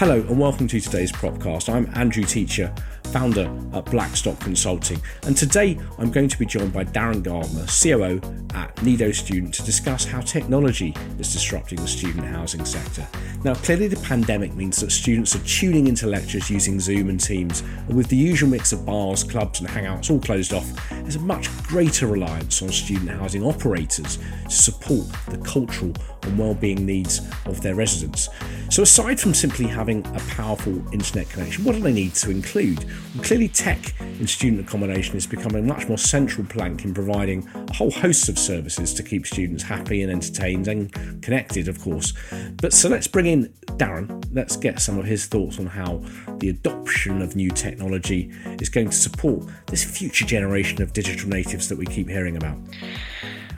Hello 0.00 0.14
and 0.14 0.40
welcome 0.40 0.66
to 0.66 0.80
today's 0.80 1.12
Propcast. 1.12 1.70
I'm 1.70 1.86
Andrew 1.92 2.24
Teacher, 2.24 2.72
founder 3.10 3.50
at 3.72 3.84
Blackstock 3.86 4.38
Consulting, 4.40 5.00
and 5.24 5.36
today 5.36 5.78
I'm 5.98 6.10
going 6.10 6.28
to 6.28 6.38
be 6.38 6.46
joined 6.46 6.72
by 6.72 6.84
Darren 6.84 7.22
Gardner, 7.22 7.66
COO 7.66 8.20
at 8.54 8.82
Nido 8.82 9.10
Student, 9.12 9.54
to 9.54 9.62
discuss 9.62 10.04
how 10.04 10.20
technology 10.20 10.94
is 11.18 11.32
disrupting 11.32 11.80
the 11.80 11.88
student 11.88 12.24
housing 12.24 12.64
sector. 12.64 13.06
Now, 13.42 13.54
clearly, 13.54 13.88
the 13.88 14.00
pandemic 14.00 14.54
means 14.54 14.80
that 14.80 14.90
students 14.90 15.34
are 15.34 15.44
tuning 15.44 15.86
into 15.86 16.06
lectures 16.06 16.50
using 16.50 16.78
Zoom 16.78 17.08
and 17.08 17.20
Teams, 17.20 17.62
and 17.88 17.96
with 17.96 18.08
the 18.08 18.16
usual 18.16 18.50
mix 18.50 18.72
of 18.72 18.84
bars, 18.86 19.24
clubs, 19.24 19.60
and 19.60 19.68
hangouts 19.68 20.10
all 20.10 20.20
closed 20.20 20.52
off, 20.52 20.68
there's 20.90 21.16
a 21.16 21.20
much 21.20 21.50
greater 21.64 22.06
reliance 22.06 22.62
on 22.62 22.68
student 22.70 23.10
housing 23.10 23.44
operators 23.44 24.18
to 24.44 24.50
support 24.50 25.06
the 25.28 25.38
cultural 25.38 25.92
and 26.22 26.38
well-being 26.38 26.84
needs 26.84 27.20
of 27.46 27.60
their 27.62 27.74
residents. 27.74 28.28
So 28.68 28.82
aside 28.82 29.18
from 29.18 29.34
simply 29.34 29.66
having 29.66 30.06
a 30.06 30.20
powerful 30.28 30.74
internet 30.92 31.28
connection, 31.30 31.64
what 31.64 31.74
do 31.74 31.80
they 31.80 31.92
need 31.92 32.14
to 32.16 32.30
include? 32.30 32.84
Clearly 33.22 33.48
tech 33.48 33.98
in 34.00 34.26
student 34.26 34.60
accommodation 34.60 35.16
is 35.16 35.26
becoming 35.26 35.64
a 35.64 35.66
much 35.66 35.88
more 35.88 35.98
central 35.98 36.46
plank 36.46 36.84
in 36.84 36.94
providing 36.94 37.48
a 37.54 37.72
whole 37.72 37.90
host 37.90 38.28
of 38.28 38.38
services 38.38 38.94
to 38.94 39.02
keep 39.02 39.26
students 39.26 39.64
happy 39.64 40.02
and 40.02 40.12
entertained 40.12 40.68
and 40.68 40.92
connected, 41.20 41.66
of 41.66 41.80
course. 41.80 42.12
But 42.60 42.72
so 42.72 42.88
let's 42.88 43.08
bring 43.08 43.26
in 43.26 43.52
Darren. 43.78 44.24
Let's 44.32 44.56
get 44.56 44.80
some 44.80 44.96
of 44.98 45.04
his 45.04 45.26
thoughts 45.26 45.58
on 45.58 45.66
how 45.66 46.04
the 46.38 46.50
adoption 46.50 47.20
of 47.20 47.34
new 47.34 47.50
technology 47.50 48.30
is 48.60 48.68
going 48.68 48.90
to 48.90 48.96
support 48.96 49.44
this 49.66 49.82
future 49.82 50.24
generation 50.24 50.80
of 50.80 50.92
digital 50.92 51.28
natives 51.28 51.68
that 51.68 51.76
we 51.76 51.86
keep 51.86 52.08
hearing 52.08 52.36
about. 52.36 52.58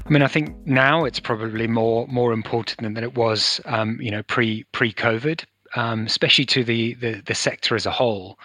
I 0.04 0.10
mean, 0.10 0.22
I 0.22 0.28
think 0.28 0.56
now 0.66 1.04
it's 1.04 1.20
probably 1.20 1.66
more 1.66 2.06
more 2.08 2.32
important 2.32 2.80
than, 2.80 2.94
than 2.94 3.04
it 3.04 3.14
was, 3.14 3.60
um, 3.66 4.00
you 4.00 4.10
know, 4.10 4.22
pre 4.24 4.64
pre 4.72 4.92
COVID, 4.92 5.44
um, 5.76 6.06
especially 6.06 6.46
to 6.46 6.64
the, 6.64 6.94
the 6.94 7.22
the 7.26 7.34
sector 7.34 7.76
as 7.76 7.86
a 7.86 7.90
whole. 7.90 8.38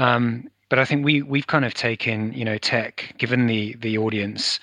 Um, 0.00 0.48
but 0.70 0.78
I 0.78 0.84
think 0.84 1.04
we 1.04 1.20
we've 1.22 1.46
kind 1.46 1.64
of 1.64 1.74
taken, 1.74 2.32
you 2.32 2.44
know, 2.44 2.56
tech, 2.56 3.14
given 3.18 3.46
the 3.46 3.74
the 3.80 3.98
audience 3.98 4.58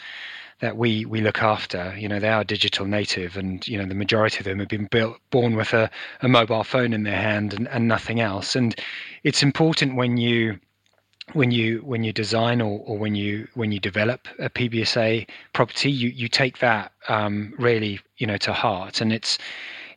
that 0.62 0.78
we 0.78 1.06
we 1.06 1.22
look 1.22 1.44
after. 1.44 1.96
You 1.98 2.08
know, 2.08 2.20
they 2.20 2.30
are 2.30 2.44
digital 2.44 2.86
native, 2.86 3.38
and 3.38 3.66
you 3.68 3.78
know, 3.78 3.86
the 3.86 3.94
majority 3.94 4.40
of 4.40 4.46
them 4.46 4.60
have 4.60 4.68
been 4.68 4.88
built 4.88 5.18
born 5.30 5.56
with 5.56 5.74
a, 5.74 5.92
a 6.22 6.28
mobile 6.28 6.64
phone 6.64 6.92
in 6.94 7.04
their 7.04 7.22
hand 7.22 7.54
and, 7.54 7.68
and 7.68 7.88
nothing 7.88 8.20
else. 8.20 8.56
And 8.56 8.76
it's 9.24 9.44
important 9.44 9.96
when 9.96 10.18
you 10.18 10.60
when 11.34 11.52
you 11.52 11.80
when 11.80 12.04
you 12.04 12.14
design 12.14 12.62
or, 12.62 12.80
or 12.86 12.98
when 12.98 13.14
you 13.14 13.48
when 13.54 13.72
you 13.72 13.80
develop 13.80 14.28
a 14.40 14.50
PBSA 14.50 15.28
property, 15.54 15.92
you 15.92 16.10
you 16.10 16.28
take 16.28 16.58
that 16.60 16.92
um, 17.10 17.54
really 17.60 18.00
you 18.18 18.26
know 18.26 18.38
to 18.38 18.54
heart, 18.54 19.02
and 19.02 19.14
it's 19.14 19.38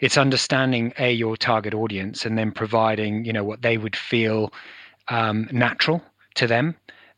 it's 0.00 0.18
understanding 0.18 0.92
a 0.98 1.12
your 1.12 1.36
target 1.36 1.72
audience 1.72 2.26
and 2.26 2.36
then 2.36 2.52
providing 2.52 3.24
you 3.24 3.32
know 3.32 3.44
what 3.44 3.62
they 3.62 3.78
would 3.78 3.96
feel 3.96 4.52
um, 5.10 5.48
natural 5.52 6.02
to 6.36 6.46
them. 6.46 6.74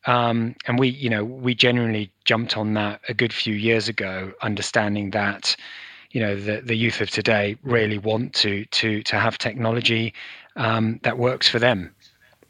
Um, 0.07 0.57
and 0.67 0.79
we 0.81 0.89
you 0.89 1.09
know 1.09 1.25
we 1.25 1.55
genuinely 1.55 2.11
jumped 2.25 2.57
on 2.57 2.75
that 2.75 3.01
a 3.09 3.15
good 3.15 3.33
few 3.33 3.55
years 3.55 3.89
ago, 3.89 4.33
understanding 4.43 5.11
that 5.11 5.55
you 6.11 6.21
know 6.21 6.35
the 6.35 6.61
the 6.61 6.75
youth 6.75 7.01
of 7.01 7.11
today 7.11 7.57
really 7.63 7.99
want 7.99 8.35
to 8.35 8.65
to 8.67 9.03
to 9.05 9.17
have 9.19 9.39
technology 9.39 10.13
um, 10.57 10.99
that 11.05 11.19
works 11.19 11.49
for 11.49 11.61
them 11.61 11.95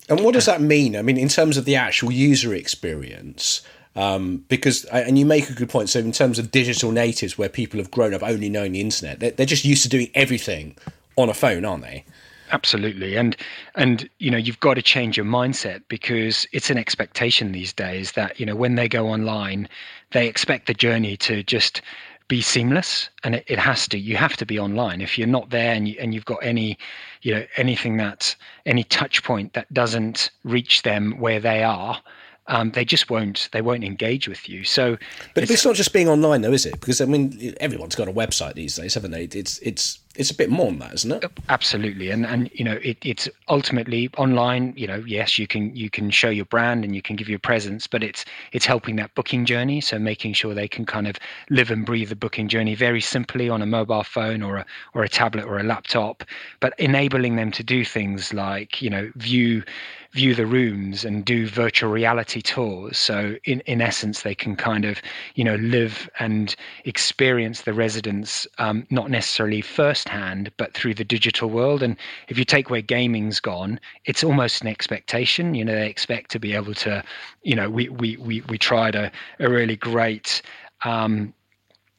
and 0.09 0.21
what 0.21 0.35
does 0.35 0.47
that 0.47 0.61
mean? 0.61 0.97
I 0.97 1.03
mean, 1.03 1.17
in 1.17 1.29
terms 1.29 1.57
of 1.57 1.65
the 1.65 1.77
actual 1.77 2.11
user 2.11 2.55
experience, 2.55 3.63
um, 3.95 4.45
because 4.49 4.85
and 4.87 5.19
you 5.19 5.25
make 5.25 5.49
a 5.49 5.53
good 5.53 5.69
point. 5.69 5.91
So, 5.91 6.01
in 6.01 6.13
terms 6.13 6.39
of 6.39 6.51
digital 6.51 6.91
natives, 6.91 7.39
where 7.39 7.49
people 7.49 7.79
have 7.79 7.91
grown 7.91 8.15
up 8.15 8.23
only 8.23 8.49
knowing 8.49 8.73
the 8.73 8.81
internet, 8.81 9.21
they're, 9.21 9.31
they're 9.31 9.47
just 9.47 9.65
used 9.65 9.83
to 9.85 9.89
doing 9.89 10.11
everything 10.15 10.77
on 11.17 11.29
a 11.29 11.35
phone, 11.35 11.65
aren't 11.65 11.85
they? 11.85 12.05
Absolutely, 12.53 13.17
and 13.17 13.35
and 13.75 14.09
you 14.19 14.31
know 14.31 14.37
you've 14.37 14.61
got 14.61 14.75
to 14.75 14.83
change 14.83 15.17
your 15.17 15.25
mindset 15.27 15.83
because 15.89 16.47
it's 16.53 16.69
an 16.71 16.77
expectation 16.79 17.53
these 17.53 17.73
days 17.73 18.13
that 18.13 18.39
you 18.39 18.45
know 18.47 18.55
when 18.55 18.75
they 18.75 18.89
go 18.89 19.09
online, 19.09 19.69
they 20.13 20.29
expect 20.29 20.67
the 20.67 20.75
journey 20.75 21.17
to 21.17 21.43
just 21.43 21.81
be 22.29 22.41
seamless 22.43 23.09
and 23.25 23.35
it, 23.35 23.45
it 23.47 23.59
has 23.59 23.89
to 23.89 23.99
you 23.99 24.17
have 24.17 24.37
to 24.37 24.45
be 24.47 24.59
online. 24.59 25.01
If 25.01 25.19
you're 25.19 25.27
not 25.27 25.51
there 25.51 25.73
and, 25.75 25.89
you, 25.89 25.97
and 25.99 26.13
you've 26.15 26.27
got 26.27 26.39
any 26.43 26.79
you 27.23 27.35
know 27.35 27.47
anything 27.57 27.97
that 27.97 28.37
any 28.67 28.85
touch 28.85 29.23
point 29.25 29.55
that 29.55 29.73
doesn't 29.73 30.31
reach 30.45 30.83
them 30.83 31.19
where 31.19 31.41
they 31.41 31.63
are 31.65 32.03
um, 32.49 32.71
they 32.73 32.85
just 32.85 33.11
won't 33.11 33.49
they 33.53 33.63
won't 33.63 33.85
engage 33.85 34.29
with 34.29 34.49
you 34.49 34.65
so 34.65 34.97
but 35.35 35.43
it's, 35.43 35.53
it's, 35.53 35.65
not 35.65 35.75
just 35.75 35.93
being 35.93 36.09
online 36.09 36.43
though 36.43 36.53
is 36.53 36.67
it 36.67 36.73
because 36.73 37.01
i 37.01 37.05
mean 37.05 37.55
everyone's 37.61 37.95
got 37.95 38.09
a 38.09 38.13
website 38.13 38.55
these 38.55 38.77
days 38.77 38.95
haven't 38.95 39.13
they 39.13 39.25
it's 39.25 39.59
it's 39.59 39.99
it's 40.15 40.31
a 40.31 40.35
bit 40.35 40.51
more 40.51 40.67
than 40.67 40.79
that, 40.81 40.93
isn't 40.93 41.13
it? 41.13 41.25
Absolutely, 41.49 42.11
and 42.11 42.27
and 42.27 42.51
you 42.53 42.65
know 42.65 42.79
it, 42.83 42.99
it's 43.03 43.29
ultimately 43.49 44.11
online. 44.19 44.75
You 44.77 44.87
know, 44.87 45.03
yes, 45.07 45.39
you 45.39 45.47
can 45.47 45.75
you 45.75 45.89
can 45.89 46.11
show 46.11 46.29
your 46.29 46.45
brand 46.45 46.85
and 46.85 46.95
you 46.95 47.01
can 47.01 47.17
give 47.17 47.29
your 47.29 47.39
presence, 47.39 47.87
but 47.87 48.03
it's 48.03 48.25
it's 48.53 48.67
helping 48.67 48.97
that 48.97 49.15
booking 49.15 49.47
journey. 49.47 49.81
So 49.81 49.99
making 49.99 50.35
sure 50.35 50.55
they 50.55 50.69
can 50.69 50.85
kind 50.85 51.09
of 51.09 51.17
live 51.49 51.71
and 51.71 51.87
breathe 51.87 52.11
the 52.11 52.17
booking 52.17 52.49
journey 52.49 52.75
very 52.75 53.01
simply 53.01 53.49
on 53.49 53.63
a 53.63 53.67
mobile 53.67 54.05
phone 54.05 54.43
or 54.43 54.59
a 54.59 54.67
or 54.95 55.03
a 55.03 55.09
tablet 55.09 55.45
or 55.45 55.59
a 55.59 55.63
laptop, 55.63 56.25
but 56.61 56.75
enabling 56.79 57.37
them 57.37 57.51
to 57.53 57.63
do 57.63 57.85
things 57.85 58.35
like 58.35 58.83
you 58.83 58.91
know 58.91 59.11
view 59.17 59.63
view 60.13 60.35
the 60.35 60.47
rooms 60.47 61.05
and 61.05 61.25
do 61.25 61.47
virtual 61.47 61.91
reality 61.91 62.43
tours. 62.43 62.99
So 62.99 63.37
in, 63.45 63.61
in 63.61 63.81
essence, 63.81 64.23
they 64.23 64.35
can 64.35 64.57
kind 64.57 64.85
of, 64.85 65.01
you 65.35 65.45
know, 65.45 65.55
live 65.57 66.09
and 66.19 66.55
experience 66.85 67.63
the 67.63 67.73
residence, 67.73 68.47
um, 68.59 68.87
not 68.91 69.11
necessarily 69.11 69.63
firsthand, 69.63 70.53
but 70.59 70.75
through 70.75 70.95
the 70.95 71.05
digital 71.05 71.49
world. 71.49 71.83
And 71.83 71.97
if 72.29 72.39
you 72.39 72.45
take 72.45 72.69
where 72.69 72.83
gaming's 72.83 73.41
gone, 73.41 73.81
it's 74.05 74.23
almost 74.23 74.63
an 74.63 74.69
expectation. 74.69 75.55
You 75.55 75.65
know, 75.65 75.75
they 75.75 75.89
expect 75.89 76.31
to 76.33 76.39
be 76.39 76.55
able 76.55 76.75
to, 76.75 77.03
you 77.43 77.57
know, 77.57 77.71
we 77.71 77.89
we 77.89 78.17
we 78.19 78.43
we 78.43 78.59
tried 78.59 78.95
a, 78.95 79.11
a 79.41 79.49
really 79.49 79.77
great 79.77 80.43
um, 80.85 81.33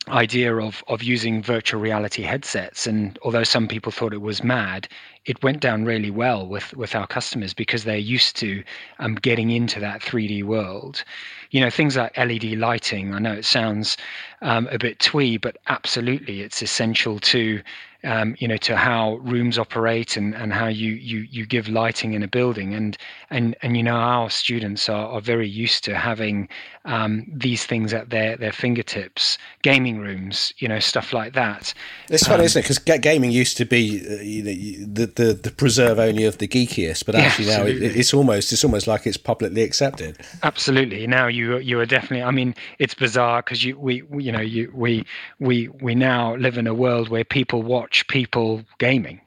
idea 0.10 0.56
of 0.58 0.84
of 0.88 1.02
using 1.02 1.42
virtual 1.42 1.80
reality 1.80 2.24
headsets 2.24 2.86
and 2.86 3.18
although 3.22 3.44
some 3.44 3.68
people 3.68 3.92
thought 3.92 4.14
it 4.14 4.22
was 4.22 4.44
mad 4.44 4.88
it 5.26 5.42
went 5.42 5.62
down 5.62 5.86
really 5.86 6.12
well 6.12 6.46
with 6.46 6.76
with 6.76 6.96
our 6.96 7.08
customers 7.08 7.54
because 7.54 7.86
they're 7.86 7.98
used 7.98 8.36
to 8.36 8.64
um, 9.00 9.16
getting 9.16 9.50
into 9.52 9.80
that 9.80 10.02
3D 10.02 10.44
world. 10.44 11.04
You 11.52 11.62
know, 11.62 11.70
things 11.70 11.96
like 11.96 12.18
LED 12.18 12.44
lighting. 12.58 13.14
I 13.14 13.20
know 13.20 13.34
it 13.34 13.46
sounds 13.46 13.96
um, 14.42 14.68
a 14.72 14.78
bit 14.78 15.00
twee, 15.00 15.38
but 15.38 15.58
absolutely, 15.68 16.42
it's 16.42 16.62
essential 16.62 17.20
to 17.20 17.62
um, 18.04 18.36
you 18.38 18.50
know 18.50 18.58
to 18.58 18.76
how 18.76 19.16
rooms 19.18 19.58
operate 19.58 20.18
and, 20.18 20.36
and 20.36 20.52
how 20.52 20.68
you, 20.68 20.92
you 20.92 21.20
you 21.32 21.46
give 21.46 21.70
lighting 21.70 22.14
in 22.14 22.22
a 22.22 22.28
building 22.28 22.74
and 22.74 22.98
and 23.30 23.56
and 23.62 23.78
you 23.78 23.84
know 23.84 23.96
our 23.96 24.30
students 24.30 24.90
are, 24.90 25.08
are 25.08 25.22
very 25.22 25.48
used 25.48 25.86
to 25.86 25.96
having 25.96 26.50
um, 26.86 27.26
these 27.32 27.66
things 27.66 27.94
at 27.94 28.10
their 28.10 28.36
their 28.36 28.52
fingertips 28.52 29.38
gaming 29.62 30.00
rooms 30.00 30.54
you 30.58 30.68
know 30.68 30.80
stuff 30.80 31.14
like 31.14 31.34
that 31.34 31.74
it's 32.10 32.26
funny 32.26 32.42
um, 32.42 32.46
isn't 32.46 32.60
it 32.60 32.64
because 32.64 33.00
gaming 33.00 33.32
used 33.32 33.56
to 33.58 33.66
be 33.66 34.02
uh, 34.06 34.22
you 34.22 34.44
know, 34.44 34.94
the, 34.94 35.06
the 35.06 35.34
the 35.34 35.52
preserve 35.52 36.00
only 36.00 36.26
of 36.26 36.40
the 36.40 36.48
geekiest 36.48 37.06
but 37.06 37.16
actually 37.16 37.46
yeah, 37.46 37.58
now 37.58 37.64
it, 37.64 37.82
it's 37.82 38.14
almost 38.14 38.52
it's 38.52 38.64
almost 38.64 38.88
like 38.88 39.08
it's 39.08 39.18
publicly 39.18 39.62
accepted 39.62 40.18
absolutely 40.44 41.08
now 41.08 41.28
you 41.28 41.58
you 41.60 41.80
are 41.80 41.86
definitely 41.86 42.24
I 42.24 42.32
mean 42.32 42.54
it's 42.80 42.94
bizarre 42.94 43.42
because 43.42 43.64
you 43.64 43.80
we 43.80 44.04
you 44.12 44.32
know 44.32 44.42
you 44.42 44.72
we 44.74 45.06
we 45.40 45.70
we 45.82 45.96
now 45.96 46.36
live 46.36 46.58
in 46.58 46.68
a 46.68 46.74
world 46.74 47.10
where 47.10 47.24
people 47.24 47.62
watch 47.62 47.84
watch 47.84 48.08
people 48.08 48.64
gaming. 48.80 49.20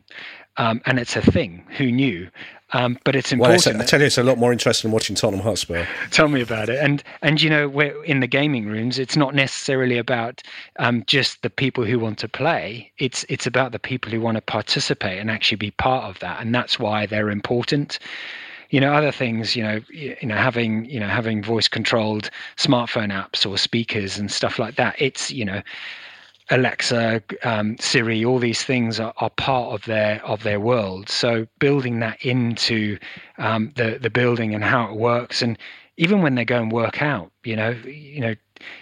Um, 0.57 0.81
and 0.87 0.99
it's 0.99 1.17
a 1.17 1.21
thing. 1.21 1.63
Who 1.77 1.93
knew? 1.93 2.29
Um, 2.73 2.99
but 3.05 3.15
it's 3.15 3.33
important. 3.33 3.65
Well, 3.65 3.83
I 3.83 3.85
tell 3.85 4.01
you, 4.01 4.07
it's 4.07 4.19
a 4.19 4.25
lot 4.25 4.39
more 4.39 4.53
interesting 4.53 4.89
than 4.89 4.93
watching 4.93 5.15
Tottenham 5.15 5.45
Hotspur. 5.45 5.87
Tell 6.11 6.29
me 6.29 6.41
about 6.41 6.69
it. 6.69 6.79
And 6.81 7.03
and 7.23 7.41
you 7.41 7.49
know, 7.49 7.69
we're 7.69 8.03
in 8.05 8.21
the 8.21 8.27
gaming 8.27 8.67
rooms. 8.67 8.99
It's 8.99 9.17
not 9.17 9.35
necessarily 9.35 9.99
about 9.99 10.43
um, 10.81 11.05
just 11.07 11.43
the 11.43 11.51
people 11.51 11.85
who 11.85 12.01
want 12.01 12.19
to 12.19 12.29
play. 12.29 12.91
It's 12.99 13.25
it's 13.29 13.47
about 13.47 13.71
the 13.71 13.79
people 13.79 14.11
who 14.11 14.21
want 14.21 14.37
to 14.37 14.43
participate 14.43 15.19
and 15.19 15.31
actually 15.31 15.59
be 15.59 15.71
part 15.73 16.05
of 16.05 16.19
that. 16.21 16.41
And 16.41 16.53
that's 16.55 16.79
why 16.79 17.07
they're 17.07 17.31
important. 17.31 18.01
You 18.71 18.81
know, 18.81 18.93
other 18.93 19.13
things. 19.13 19.55
You 19.55 19.63
know, 19.63 19.81
you 19.91 20.17
know, 20.23 20.37
having 20.37 20.87
you 20.87 20.99
know 20.99 21.09
having 21.09 21.45
voice 21.45 21.69
controlled 21.69 22.31
smartphone 22.57 23.13
apps 23.13 23.49
or 23.49 23.57
speakers 23.59 24.19
and 24.19 24.29
stuff 24.29 24.59
like 24.59 24.75
that. 24.75 24.97
It's 24.99 25.31
you 25.31 25.45
know 25.45 25.63
Alexa, 26.51 27.23
um, 27.43 27.77
Siri, 27.79 28.25
all 28.25 28.39
these 28.39 28.63
things 28.63 29.01
are, 29.01 29.13
are, 29.17 29.31
part 29.31 29.75
of 29.75 29.85
their 29.87 30.25
of 30.25 30.45
their 30.45 30.61
world. 30.61 31.09
So 31.09 31.47
building 31.59 31.99
that 32.01 32.25
into 32.25 32.99
um, 33.39 33.73
the 33.75 33.99
the 34.01 34.11
building 34.11 34.55
and 34.55 34.63
how 34.63 34.89
it 34.89 34.97
works, 34.97 35.43
and 35.43 35.59
even 35.97 36.23
when 36.23 36.37
they 36.37 36.45
go 36.45 36.63
and 36.63 36.71
work 36.71 37.03
out, 37.03 37.33
you 37.43 37.57
know, 37.57 37.71
you 37.85 38.21
know, 38.21 38.35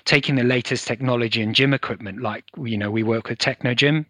taking 0.04 0.34
the 0.34 0.44
latest 0.44 0.86
technology 0.86 1.40
and 1.40 1.54
gym 1.54 1.72
equipment, 1.72 2.20
like 2.20 2.44
you 2.62 2.76
know, 2.76 2.90
we 2.90 3.02
work 3.02 3.28
with 3.28 3.38
Technogym. 3.38 4.04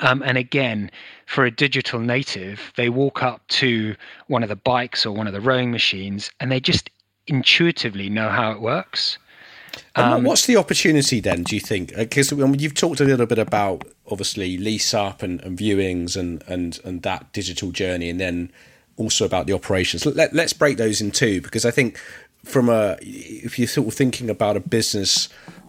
Um, 0.00 0.22
and 0.22 0.38
again, 0.38 0.90
for 1.26 1.44
a 1.44 1.50
digital 1.50 2.00
native, 2.00 2.72
they 2.76 2.88
walk 2.88 3.22
up 3.22 3.46
to 3.48 3.94
one 4.26 4.42
of 4.42 4.48
the 4.48 4.56
bikes 4.56 5.04
or 5.04 5.12
one 5.12 5.26
of 5.26 5.34
the 5.34 5.40
rowing 5.40 5.70
machines, 5.70 6.30
and 6.40 6.50
they 6.50 6.60
just 6.60 6.90
intuitively 7.28 8.08
know 8.08 8.28
how 8.30 8.50
it 8.50 8.60
works 8.60 9.18
Um, 9.94 10.24
what's 10.24 10.46
the 10.46 10.56
opportunity 10.56 11.20
then? 11.20 11.42
Do 11.42 11.54
you 11.54 11.60
think? 11.60 11.94
Because 11.94 12.32
uh, 12.32 12.46
you've 12.46 12.74
talked 12.74 13.00
a 13.00 13.04
little 13.04 13.26
bit 13.26 13.38
about 13.38 13.84
obviously 14.10 14.56
lease 14.58 14.94
up 14.94 15.22
and, 15.22 15.40
and 15.42 15.58
viewings 15.58 16.16
and, 16.16 16.42
and 16.46 16.78
and 16.84 17.02
that 17.02 17.32
digital 17.32 17.70
journey, 17.70 18.08
and 18.08 18.20
then 18.20 18.52
also 18.96 19.24
about 19.24 19.46
the 19.46 19.52
operations. 19.52 20.04
Let, 20.06 20.32
let's 20.32 20.52
break 20.52 20.76
those 20.76 21.00
in 21.00 21.10
two 21.10 21.40
because 21.40 21.64
I 21.64 21.70
think 21.70 21.98
from 22.44 22.68
a 22.68 22.96
if 23.00 23.58
you're 23.58 23.68
sort 23.68 23.88
of 23.88 23.94
thinking 23.94 24.30
about 24.30 24.56
a 24.56 24.60
business 24.60 25.28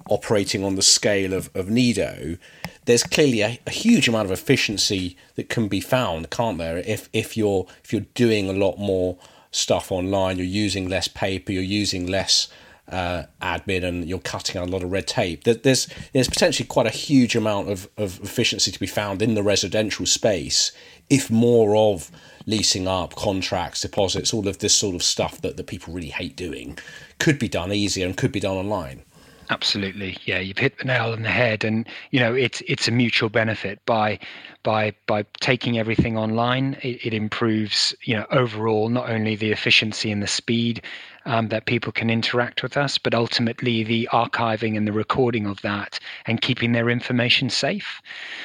operating 0.09 0.63
on 0.63 0.75
the 0.75 0.81
scale 0.81 1.33
of, 1.33 1.50
of 1.55 1.69
Nido, 1.69 2.38
there's 2.85 3.03
clearly 3.03 3.41
a, 3.41 3.59
a, 3.65 3.71
huge 3.71 4.09
amount 4.09 4.25
of 4.25 4.31
efficiency 4.31 5.15
that 5.35 5.47
can 5.47 5.67
be 5.69 5.79
found, 5.79 6.29
can't 6.29 6.57
there? 6.57 6.77
If 6.77 7.09
if 7.13 7.38
you're 7.38 7.67
if 7.83 7.94
you're 7.94 8.05
doing 8.13 8.50
a 8.50 8.53
lot 8.53 8.77
more 8.77 9.17
stuff 9.51 9.91
online, 9.91 10.38
you're 10.38 10.45
using 10.45 10.89
less 10.89 11.07
paper, 11.07 11.51
you're 11.51 11.63
using 11.63 12.07
less 12.07 12.47
uh, 12.89 13.24
admin, 13.41 13.83
and 13.83 14.06
you're 14.06 14.19
cutting 14.19 14.59
out 14.59 14.68
a 14.68 14.71
lot 14.71 14.83
of 14.83 14.91
red 14.91 15.07
tape. 15.07 15.44
There's 15.44 15.88
there's 16.13 16.30
potentially 16.30 16.68
quite 16.68 16.88
a 16.88 16.91
huge 16.91 17.35
amount 17.35 17.69
of, 17.69 17.89
of 17.97 18.19
efficiency 18.21 18.71
to 18.71 18.80
be 18.80 18.88
found 18.88 19.21
in 19.21 19.35
the 19.35 19.44
residential 19.44 20.06
space 20.06 20.71
if 21.09 21.30
more 21.30 21.75
of 21.75 22.09
leasing 22.45 22.88
up 22.88 23.15
contracts, 23.15 23.81
deposits, 23.81 24.33
all 24.33 24.47
of 24.47 24.59
this 24.59 24.74
sort 24.74 24.95
of 24.95 25.03
stuff 25.03 25.41
that, 25.41 25.57
that 25.57 25.68
people 25.68 25.94
really 25.94 26.09
hate 26.09 26.35
doing 26.35 26.77
could 27.19 27.39
be 27.39 27.47
done 27.47 27.71
easier 27.71 28.06
and 28.06 28.18
could 28.18 28.31
be 28.31 28.39
done 28.39 28.57
online. 28.57 29.03
Absolutely, 29.50 30.18
yeah, 30.25 30.39
you've 30.39 30.57
hit 30.57 30.77
the 30.77 30.86
nail 30.86 31.12
on 31.12 31.21
the 31.21 31.29
head, 31.29 31.65
and 31.65 31.88
you 32.12 32.19
know 32.19 32.33
it's 32.33 32.62
it's 32.65 32.88
a 32.88 32.91
mutual 32.91 33.29
benefit 33.29 33.86
by 33.86 34.18
by 34.63 34.94
by 35.06 35.25
taking 35.41 35.77
everything 35.77 36.18
online. 36.18 36.77
It, 36.81 37.06
it 37.07 37.13
improves 37.13 37.94
you 38.03 38.15
know 38.15 38.25
overall 38.31 38.88
not 38.88 39.09
only 39.09 39.36
the 39.36 39.51
efficiency 39.51 40.12
and 40.12 40.24
the 40.24 40.27
speed 40.27 40.81
um, 41.25 41.49
that 41.49 41.65
people 41.65 41.91
can 41.91 42.09
interact 42.09 42.63
with 42.63 42.77
us, 42.77 42.97
but 42.97 43.13
ultimately 43.13 43.83
the 43.83 44.09
archiving 44.11 44.75
and 44.77 44.87
the 44.87 44.91
recording 44.91 45.45
of 45.45 45.61
that 45.61 45.99
and 46.25 46.41
keeping 46.41 46.71
their 46.71 46.89
information 46.89 47.49
safe. 47.49 48.01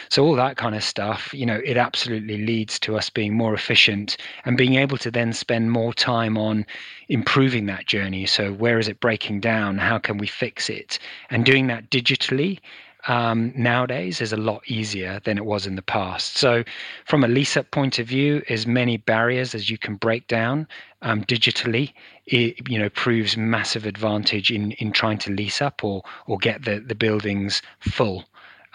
So 0.08 0.25
all 0.25 0.36
that 0.36 0.56
kind 0.56 0.75
of 0.75 0.84
stuff, 0.84 1.32
you 1.34 1.46
know, 1.46 1.60
it 1.64 1.76
absolutely 1.76 2.38
leads 2.44 2.78
to 2.80 2.96
us 2.96 3.10
being 3.10 3.34
more 3.34 3.54
efficient 3.54 4.16
and 4.44 4.56
being 4.56 4.75
able 4.75 4.98
to 4.98 5.10
then 5.10 5.32
spend 5.32 5.70
more 5.70 5.92
time 5.92 6.38
on 6.38 6.66
improving 7.08 7.66
that 7.66 7.86
journey. 7.86 8.26
So 8.26 8.52
where 8.52 8.78
is 8.78 8.88
it 8.88 9.00
breaking 9.00 9.40
down? 9.40 9.78
How 9.78 9.98
can 9.98 10.19
we 10.19 10.26
fix 10.26 10.69
it? 10.70 10.98
And 11.31 11.44
doing 11.44 11.66
that 11.69 11.90
digitally 11.90 12.58
um, 13.06 13.52
nowadays 13.54 14.20
is 14.20 14.32
a 14.32 14.36
lot 14.36 14.62
easier 14.66 15.20
than 15.24 15.38
it 15.38 15.44
was 15.44 15.66
in 15.66 15.76
the 15.76 15.82
past. 15.82 16.36
So, 16.36 16.64
from 17.04 17.22
a 17.22 17.28
lease 17.28 17.56
up 17.56 17.70
point 17.70 17.98
of 17.98 18.06
view, 18.06 18.42
as 18.48 18.66
many 18.66 18.96
barriers 18.96 19.54
as 19.54 19.70
you 19.70 19.78
can 19.78 19.96
break 19.96 20.26
down 20.26 20.66
um, 21.02 21.24
digitally, 21.24 21.92
it 22.26 22.68
you 22.68 22.78
know 22.78 22.90
proves 22.90 23.36
massive 23.36 23.86
advantage 23.86 24.50
in 24.50 24.72
in 24.72 24.92
trying 24.92 25.18
to 25.18 25.32
lease 25.32 25.62
up 25.62 25.84
or 25.84 26.02
or 26.26 26.38
get 26.38 26.64
the 26.64 26.80
the 26.80 26.94
buildings 26.94 27.62
full, 27.80 28.24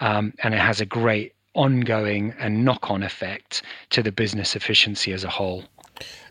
um, 0.00 0.32
and 0.42 0.54
it 0.54 0.60
has 0.60 0.80
a 0.80 0.86
great 0.86 1.34
ongoing 1.54 2.34
and 2.38 2.64
knock 2.64 2.90
on 2.90 3.02
effect 3.02 3.62
to 3.90 4.02
the 4.02 4.10
business 4.10 4.56
efficiency 4.56 5.12
as 5.12 5.22
a 5.22 5.30
whole. 5.30 5.64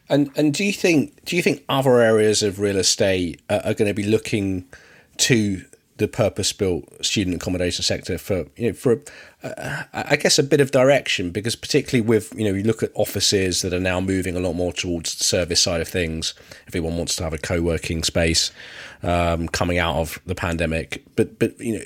And 0.09 0.31
and 0.35 0.53
do 0.53 0.65
you 0.65 0.73
think 0.73 1.23
do 1.25 1.35
you 1.35 1.41
think 1.41 1.63
other 1.69 2.01
areas 2.01 2.43
of 2.43 2.59
real 2.59 2.77
estate 2.77 3.41
are, 3.49 3.61
are 3.63 3.73
going 3.73 3.87
to 3.87 3.93
be 3.93 4.03
looking 4.03 4.65
to 5.17 5.63
the 5.97 6.07
purpose-built 6.07 7.05
student 7.05 7.35
accommodation 7.35 7.83
sector 7.83 8.17
for 8.17 8.47
you 8.55 8.69
know 8.69 8.73
for 8.73 9.01
uh, 9.43 9.83
I 9.93 10.15
guess 10.15 10.39
a 10.39 10.43
bit 10.43 10.59
of 10.59 10.71
direction 10.71 11.29
because 11.29 11.55
particularly 11.55 12.07
with 12.07 12.33
you 12.35 12.45
know 12.45 12.53
you 12.53 12.63
look 12.63 12.81
at 12.81 12.91
offices 12.95 13.61
that 13.61 13.73
are 13.73 13.79
now 13.79 13.99
moving 13.99 14.35
a 14.35 14.39
lot 14.39 14.53
more 14.53 14.73
towards 14.73 15.15
the 15.15 15.23
service 15.23 15.61
side 15.61 15.81
of 15.81 15.87
things. 15.87 16.33
Everyone 16.67 16.97
wants 16.97 17.15
to 17.17 17.23
have 17.23 17.33
a 17.33 17.37
co-working 17.37 18.03
space 18.03 18.51
um, 19.03 19.47
coming 19.47 19.77
out 19.77 19.97
of 19.97 20.19
the 20.25 20.35
pandemic, 20.35 21.03
but 21.15 21.37
but 21.39 21.59
you 21.59 21.77
know 21.77 21.85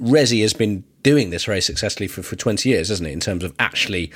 Resi 0.00 0.42
has 0.42 0.52
been 0.52 0.84
doing 1.02 1.30
this 1.30 1.44
very 1.44 1.60
successfully 1.60 2.06
for, 2.06 2.22
for 2.22 2.36
20 2.36 2.68
years, 2.68 2.88
hasn't 2.88 3.08
it? 3.08 3.12
In 3.12 3.20
terms 3.20 3.42
of 3.42 3.54
actually 3.58 4.12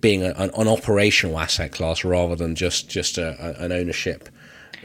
being 0.00 0.22
a, 0.22 0.30
an, 0.36 0.50
an, 0.56 0.68
operational 0.68 1.38
asset 1.38 1.72
class 1.72 2.04
rather 2.04 2.36
than 2.36 2.54
just 2.54 2.88
just 2.88 3.18
a, 3.18 3.36
a, 3.40 3.64
an 3.64 3.72
ownership 3.72 4.28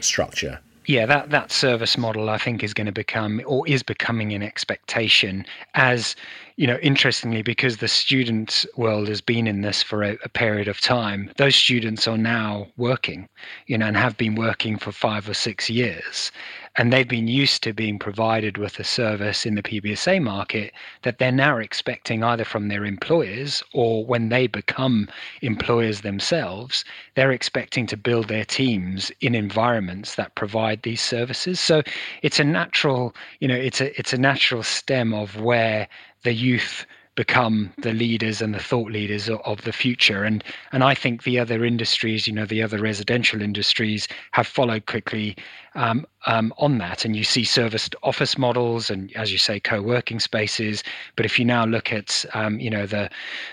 structure 0.00 0.60
yeah, 0.86 1.06
that 1.06 1.30
that 1.30 1.52
service 1.52 1.96
model 1.96 2.28
I 2.28 2.38
think 2.38 2.62
is 2.62 2.74
going 2.74 2.86
to 2.86 2.92
become 2.92 3.40
or 3.46 3.66
is 3.68 3.82
becoming 3.82 4.32
an 4.32 4.42
expectation 4.42 5.44
as 5.74 6.16
you 6.56 6.66
know 6.66 6.78
interestingly 6.82 7.42
because 7.42 7.78
the 7.78 7.88
student 7.88 8.66
world 8.76 9.08
has 9.08 9.20
been 9.20 9.46
in 9.46 9.62
this 9.62 9.82
for 9.82 10.02
a, 10.02 10.18
a, 10.24 10.28
period 10.28 10.68
of 10.68 10.80
time 10.80 11.30
those 11.36 11.56
students 11.56 12.06
are 12.06 12.18
now 12.18 12.66
working 12.76 13.28
you 13.66 13.78
know 13.78 13.86
and 13.86 13.96
have 13.96 14.16
been 14.16 14.34
working 14.34 14.76
for 14.76 14.92
5 14.92 15.28
or 15.28 15.34
6 15.34 15.70
years 15.70 16.30
and 16.76 16.92
they've 16.92 17.08
been 17.08 17.28
used 17.28 17.62
to 17.62 17.72
being 17.72 17.98
provided 17.98 18.56
with 18.56 18.78
a 18.78 18.84
service 18.84 19.44
in 19.44 19.54
the 19.54 19.62
PBSA 19.62 20.22
market 20.22 20.72
that 21.02 21.18
they're 21.18 21.30
now 21.30 21.58
expecting 21.58 22.22
either 22.22 22.44
from 22.44 22.68
their 22.68 22.84
employers 22.84 23.62
or 23.74 24.04
when 24.06 24.30
they 24.30 24.46
become 24.46 25.08
employers 25.42 26.00
themselves, 26.00 26.84
they're 27.14 27.32
expecting 27.32 27.86
to 27.86 27.96
build 27.96 28.28
their 28.28 28.44
teams 28.44 29.12
in 29.20 29.34
environments 29.34 30.14
that 30.14 30.34
provide 30.34 30.82
these 30.82 31.02
services. 31.02 31.60
So 31.60 31.82
it's 32.22 32.40
a 32.40 32.44
natural, 32.44 33.14
you 33.40 33.48
know, 33.48 33.56
it's 33.56 33.80
a 33.80 33.98
it's 33.98 34.12
a 34.12 34.18
natural 34.18 34.62
stem 34.62 35.12
of 35.12 35.40
where 35.40 35.88
the 36.22 36.32
youth 36.32 36.86
become 37.14 37.70
the 37.78 37.92
leaders 37.92 38.40
and 38.40 38.54
the 38.54 38.58
thought 38.58 38.90
leaders 38.90 39.28
of, 39.28 39.40
of, 39.40 39.62
the 39.62 39.72
future. 39.72 40.24
And 40.24 40.42
and 40.72 40.82
I 40.82 40.94
think 40.94 41.24
the 41.24 41.38
other 41.38 41.64
industries 41.64 42.26
you 42.26 42.32
know 42.32 42.46
the 42.46 42.62
other 42.62 42.78
residential 42.78 43.42
industries 43.42 44.08
have 44.32 44.46
followed 44.46 44.86
quickly 44.86 45.36
um, 45.74 46.06
um, 46.26 46.54
on 46.56 46.78
that. 46.78 47.04
And 47.04 47.14
you 47.14 47.24
see 47.24 47.44
serviced 47.44 47.94
office 48.02 48.38
models 48.38 48.90
and 48.90 49.14
as 49.14 49.30
you 49.30 49.38
say 49.38 49.60
co-working 49.60 50.20
spaces. 50.20 50.82
But 51.16 51.26
if 51.26 51.38
you 51.38 51.44
now 51.44 51.66
look 51.66 51.92
at 51.92 52.24
um, 52.32 52.58
you 52.60 52.70
know 52.70 52.86
the 52.86 53.10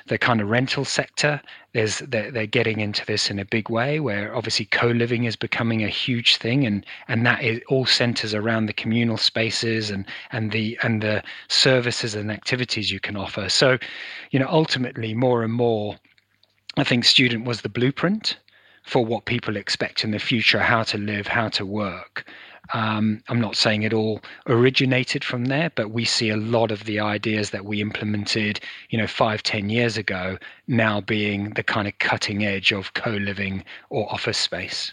the 0.07 0.17
kind 0.17 0.39
of 0.39 0.49
rental 0.49 0.85
sector 0.85 1.41
there's 1.73 1.99
they're, 1.99 2.31
they're 2.31 2.45
getting 2.45 2.79
into 2.79 3.05
this 3.05 3.29
in 3.29 3.39
a 3.39 3.45
big 3.45 3.69
way 3.69 3.99
where 3.99 4.35
obviously 4.35 4.65
co-living 4.65 5.25
is 5.25 5.35
becoming 5.35 5.83
a 5.83 5.87
huge 5.87 6.37
thing 6.37 6.65
and 6.65 6.85
and 7.07 7.25
that 7.25 7.43
is 7.43 7.61
all 7.69 7.85
centers 7.85 8.33
around 8.33 8.65
the 8.65 8.73
communal 8.73 9.17
spaces 9.17 9.91
and 9.91 10.05
and 10.31 10.51
the 10.51 10.77
and 10.83 11.01
the 11.01 11.23
services 11.47 12.15
and 12.15 12.31
activities 12.31 12.91
you 12.91 12.99
can 12.99 13.15
offer. 13.15 13.49
So 13.49 13.77
you 14.31 14.39
know 14.39 14.47
ultimately 14.49 15.13
more 15.13 15.43
and 15.43 15.53
more 15.53 15.97
i 16.77 16.83
think 16.83 17.03
student 17.03 17.45
was 17.45 17.61
the 17.61 17.69
blueprint 17.69 18.37
for 18.83 19.05
what 19.05 19.25
people 19.25 19.55
expect 19.55 20.03
in 20.03 20.11
the 20.11 20.19
future 20.19 20.59
how 20.59 20.83
to 20.83 20.97
live 20.97 21.27
how 21.27 21.49
to 21.49 21.65
work 21.65 22.25
um, 22.73 23.21
I'm 23.29 23.39
not 23.39 23.55
saying 23.55 23.83
it 23.83 23.93
all 23.93 24.21
originated 24.47 25.23
from 25.23 25.45
there, 25.45 25.71
but 25.75 25.91
we 25.91 26.05
see 26.05 26.29
a 26.29 26.37
lot 26.37 26.71
of 26.71 26.85
the 26.85 26.99
ideas 26.99 27.49
that 27.51 27.65
we 27.65 27.81
implemented, 27.81 28.59
you 28.89 28.97
know, 28.97 29.07
five, 29.07 29.43
ten 29.43 29.69
years 29.69 29.97
ago, 29.97 30.37
now 30.67 31.01
being 31.01 31.51
the 31.51 31.63
kind 31.63 31.87
of 31.87 31.97
cutting 31.99 32.45
edge 32.45 32.71
of 32.71 32.93
co-living 32.93 33.63
or 33.89 34.11
office 34.11 34.37
space. 34.37 34.91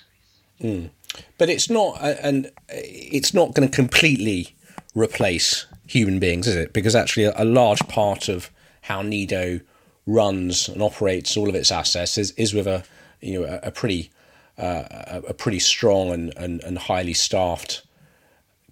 Mm. 0.60 0.90
But 1.38 1.48
it's 1.48 1.70
not, 1.70 1.98
and 2.00 2.50
it's 2.68 3.32
not 3.32 3.54
going 3.54 3.68
to 3.68 3.74
completely 3.74 4.54
replace 4.94 5.66
human 5.86 6.18
beings, 6.18 6.46
is 6.46 6.56
it? 6.56 6.72
Because 6.72 6.94
actually, 6.94 7.24
a 7.24 7.44
large 7.44 7.86
part 7.88 8.28
of 8.28 8.50
how 8.82 9.02
Nido 9.02 9.60
runs 10.06 10.68
and 10.68 10.82
operates 10.82 11.36
all 11.36 11.48
of 11.48 11.54
its 11.54 11.72
assets 11.72 12.16
is, 12.16 12.30
is 12.32 12.54
with 12.54 12.66
a 12.66 12.84
you 13.20 13.40
know 13.40 13.46
a, 13.46 13.68
a 13.68 13.70
pretty 13.70 14.10
uh, 14.58 15.20
a, 15.28 15.34
pretty 15.34 15.58
strong 15.58 16.10
and, 16.10 16.32
and, 16.36 16.62
and 16.62 16.78
highly 16.78 17.12
staffed 17.12 17.82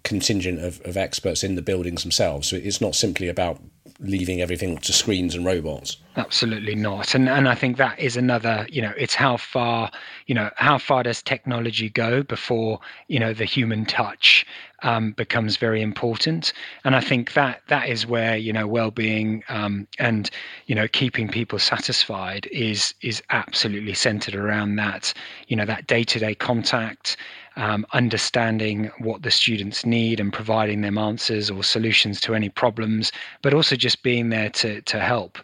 contingent 0.03 0.59
of, 0.59 0.81
of 0.85 0.97
experts 0.97 1.43
in 1.43 1.55
the 1.55 1.61
buildings 1.61 2.03
themselves. 2.03 2.47
So 2.47 2.55
it's 2.55 2.81
not 2.81 2.95
simply 2.95 3.27
about 3.27 3.61
leaving 3.99 4.41
everything 4.41 4.77
to 4.77 4.93
screens 4.93 5.35
and 5.35 5.45
robots. 5.45 5.97
Absolutely 6.17 6.75
not. 6.75 7.13
And 7.15 7.27
and 7.27 7.47
I 7.47 7.55
think 7.55 7.77
that 7.77 7.99
is 7.99 8.15
another, 8.17 8.65
you 8.69 8.81
know, 8.81 8.93
it's 8.97 9.15
how 9.15 9.37
far, 9.37 9.91
you 10.27 10.35
know, 10.35 10.49
how 10.55 10.77
far 10.77 11.03
does 11.03 11.21
technology 11.21 11.89
go 11.89 12.23
before, 12.23 12.79
you 13.07 13.19
know, 13.19 13.33
the 13.33 13.45
human 13.45 13.85
touch 13.85 14.45
um, 14.83 15.11
becomes 15.13 15.57
very 15.57 15.81
important. 15.81 16.53
And 16.83 16.95
I 16.95 17.01
think 17.01 17.33
that 17.33 17.61
that 17.67 17.89
is 17.89 18.05
where, 18.07 18.37
you 18.37 18.53
know, 18.53 18.67
well-being 18.67 19.43
um, 19.49 19.87
and, 19.99 20.29
you 20.67 20.75
know, 20.75 20.87
keeping 20.87 21.27
people 21.27 21.59
satisfied 21.59 22.47
is 22.51 22.93
is 23.01 23.21
absolutely 23.29 23.93
centered 23.93 24.35
around 24.35 24.77
that, 24.77 25.13
you 25.47 25.55
know, 25.55 25.65
that 25.65 25.87
day-to-day 25.87 26.35
contact 26.35 27.17
um, 27.55 27.85
understanding 27.93 28.91
what 28.99 29.21
the 29.21 29.31
students 29.31 29.85
need 29.85 30.19
and 30.19 30.31
providing 30.31 30.81
them 30.81 30.97
answers 30.97 31.49
or 31.49 31.63
solutions 31.63 32.19
to 32.21 32.35
any 32.35 32.49
problems, 32.49 33.11
but 33.41 33.53
also 33.53 33.75
just 33.75 34.03
being 34.03 34.29
there 34.29 34.49
to 34.51 34.81
to 34.81 34.99
help. 34.99 35.37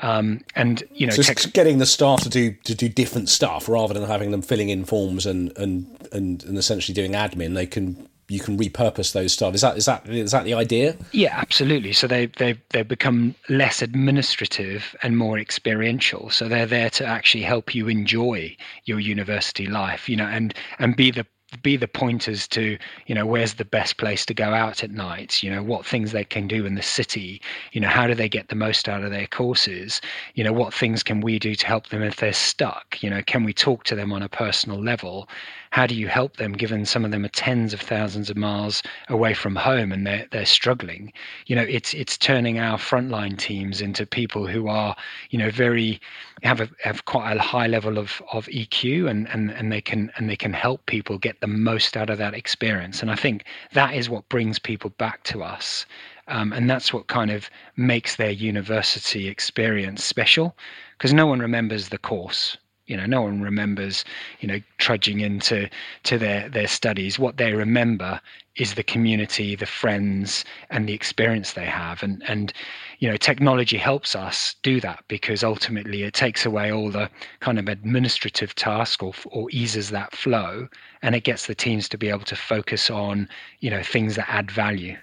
Um, 0.00 0.44
and 0.54 0.84
you 0.92 1.06
know, 1.06 1.14
so 1.14 1.50
getting 1.50 1.78
the 1.78 1.86
staff 1.86 2.22
to 2.22 2.28
do 2.28 2.52
to 2.64 2.74
do 2.74 2.88
different 2.88 3.28
stuff 3.28 3.68
rather 3.68 3.94
than 3.94 4.04
having 4.04 4.30
them 4.30 4.42
filling 4.42 4.68
in 4.68 4.84
forms 4.84 5.26
and 5.26 5.56
and 5.58 5.86
and, 6.12 6.44
and 6.44 6.56
essentially 6.56 6.94
doing 6.94 7.12
admin, 7.12 7.54
they 7.54 7.66
can 7.66 8.08
you 8.28 8.38
can 8.38 8.58
repurpose 8.58 9.12
those 9.12 9.32
stuff. 9.32 9.54
Is 9.54 9.62
that 9.62 9.76
is 9.76 9.86
that 9.86 10.08
is 10.08 10.30
that 10.30 10.44
the 10.44 10.54
idea? 10.54 10.96
Yeah, 11.12 11.36
absolutely. 11.36 11.92
So 11.92 12.06
they 12.06 12.26
they 12.26 12.56
they 12.70 12.82
become 12.82 13.34
less 13.48 13.82
administrative 13.82 14.94
and 15.02 15.16
more 15.16 15.38
experiential. 15.38 16.30
So 16.30 16.46
they're 16.46 16.66
there 16.66 16.90
to 16.90 17.04
actually 17.04 17.42
help 17.42 17.74
you 17.74 17.88
enjoy 17.88 18.56
your 18.84 19.00
university 19.00 19.66
life, 19.66 20.08
you 20.08 20.16
know, 20.16 20.26
and 20.26 20.54
and 20.78 20.94
be 20.94 21.10
the 21.10 21.26
be 21.62 21.76
the 21.76 21.88
pointers 21.88 22.46
to 22.48 22.78
you 23.06 23.14
know 23.14 23.26
where's 23.26 23.54
the 23.54 23.64
best 23.64 23.96
place 23.96 24.26
to 24.26 24.34
go 24.34 24.52
out 24.52 24.84
at 24.84 24.90
night? 24.90 25.42
You 25.42 25.50
know 25.50 25.62
what 25.62 25.86
things 25.86 26.12
they 26.12 26.24
can 26.24 26.46
do 26.46 26.66
in 26.66 26.74
the 26.74 26.82
city? 26.82 27.40
You 27.72 27.80
know 27.80 27.88
how 27.88 28.06
do 28.06 28.14
they 28.14 28.28
get 28.28 28.48
the 28.48 28.54
most 28.54 28.88
out 28.88 29.02
of 29.02 29.10
their 29.10 29.26
courses? 29.26 30.00
You 30.34 30.44
know 30.44 30.52
what 30.52 30.74
things 30.74 31.02
can 31.02 31.20
we 31.20 31.38
do 31.38 31.54
to 31.54 31.66
help 31.66 31.88
them 31.88 32.02
if 32.02 32.16
they're 32.16 32.32
stuck? 32.32 33.02
You 33.02 33.10
know 33.10 33.22
can 33.22 33.44
we 33.44 33.52
talk 33.52 33.84
to 33.84 33.94
them 33.94 34.12
on 34.12 34.22
a 34.22 34.28
personal 34.28 34.82
level 34.82 35.28
how 35.70 35.86
do 35.86 35.94
you 35.94 36.08
help 36.08 36.36
them 36.36 36.52
given 36.52 36.84
some 36.84 37.04
of 37.04 37.10
them 37.10 37.24
are 37.24 37.28
tens 37.28 37.72
of 37.72 37.80
thousands 37.80 38.30
of 38.30 38.36
miles 38.36 38.82
away 39.08 39.34
from 39.34 39.56
home 39.56 39.92
and 39.92 40.06
they're 40.06 40.26
they're 40.30 40.46
struggling? 40.46 41.12
You 41.46 41.56
know 41.56 41.62
it's 41.62 41.94
it's 41.94 42.16
turning 42.16 42.58
our 42.58 42.78
frontline 42.78 43.36
teams 43.36 43.80
into 43.80 44.06
people 44.06 44.46
who 44.46 44.68
are 44.68 44.96
you 45.30 45.38
know 45.38 45.50
very 45.50 46.00
have 46.42 46.60
a 46.60 46.68
have 46.82 47.04
quite 47.04 47.36
a 47.36 47.40
high 47.40 47.66
level 47.66 47.98
of 47.98 48.22
of 48.32 48.46
EQ 48.46 49.10
and 49.10 49.28
and 49.28 49.50
and 49.50 49.72
they 49.72 49.80
can 49.80 50.10
and 50.16 50.28
they 50.28 50.36
can 50.36 50.52
help 50.52 50.84
people 50.86 51.18
get 51.18 51.40
the 51.40 51.46
most 51.46 51.96
out 51.96 52.10
of 52.10 52.18
that 52.18 52.34
experience. 52.34 53.02
And 53.02 53.10
I 53.10 53.16
think 53.16 53.44
that 53.72 53.94
is 53.94 54.08
what 54.08 54.28
brings 54.28 54.58
people 54.58 54.90
back 54.90 55.24
to 55.24 55.42
us. 55.42 55.86
Um, 56.28 56.52
and 56.52 56.68
that's 56.68 56.92
what 56.92 57.06
kind 57.06 57.30
of 57.30 57.48
makes 57.76 58.16
their 58.16 58.30
university 58.30 59.28
experience 59.28 60.04
special 60.04 60.56
because 60.96 61.12
no 61.14 61.26
one 61.26 61.40
remembers 61.40 61.88
the 61.88 61.98
course 61.98 62.58
you 62.88 62.96
know 62.96 63.06
no 63.06 63.22
one 63.22 63.40
remembers 63.40 64.04
you 64.40 64.48
know 64.48 64.60
trudging 64.78 65.20
into 65.20 65.68
to 66.02 66.18
their 66.18 66.48
their 66.48 66.66
studies 66.66 67.18
what 67.18 67.36
they 67.36 67.52
remember 67.52 68.20
is 68.56 68.74
the 68.74 68.82
community 68.82 69.54
the 69.54 69.66
friends 69.66 70.44
and 70.70 70.88
the 70.88 70.92
experience 70.92 71.52
they 71.52 71.64
have 71.64 72.02
and 72.02 72.22
and 72.26 72.52
you 72.98 73.08
know 73.08 73.16
technology 73.16 73.76
helps 73.76 74.16
us 74.16 74.56
do 74.62 74.80
that 74.80 75.04
because 75.06 75.44
ultimately 75.44 76.02
it 76.02 76.14
takes 76.14 76.44
away 76.44 76.72
all 76.72 76.90
the 76.90 77.08
kind 77.40 77.58
of 77.58 77.68
administrative 77.68 78.54
task 78.54 79.02
or 79.02 79.12
or 79.26 79.48
eases 79.52 79.90
that 79.90 80.14
flow 80.16 80.66
and 81.02 81.14
it 81.14 81.22
gets 81.22 81.46
the 81.46 81.54
teams 81.54 81.88
to 81.88 81.96
be 81.96 82.08
able 82.08 82.24
to 82.24 82.36
focus 82.36 82.90
on 82.90 83.28
you 83.60 83.70
know 83.70 83.82
things 83.82 84.16
that 84.16 84.28
add 84.28 84.50
value 84.50 84.96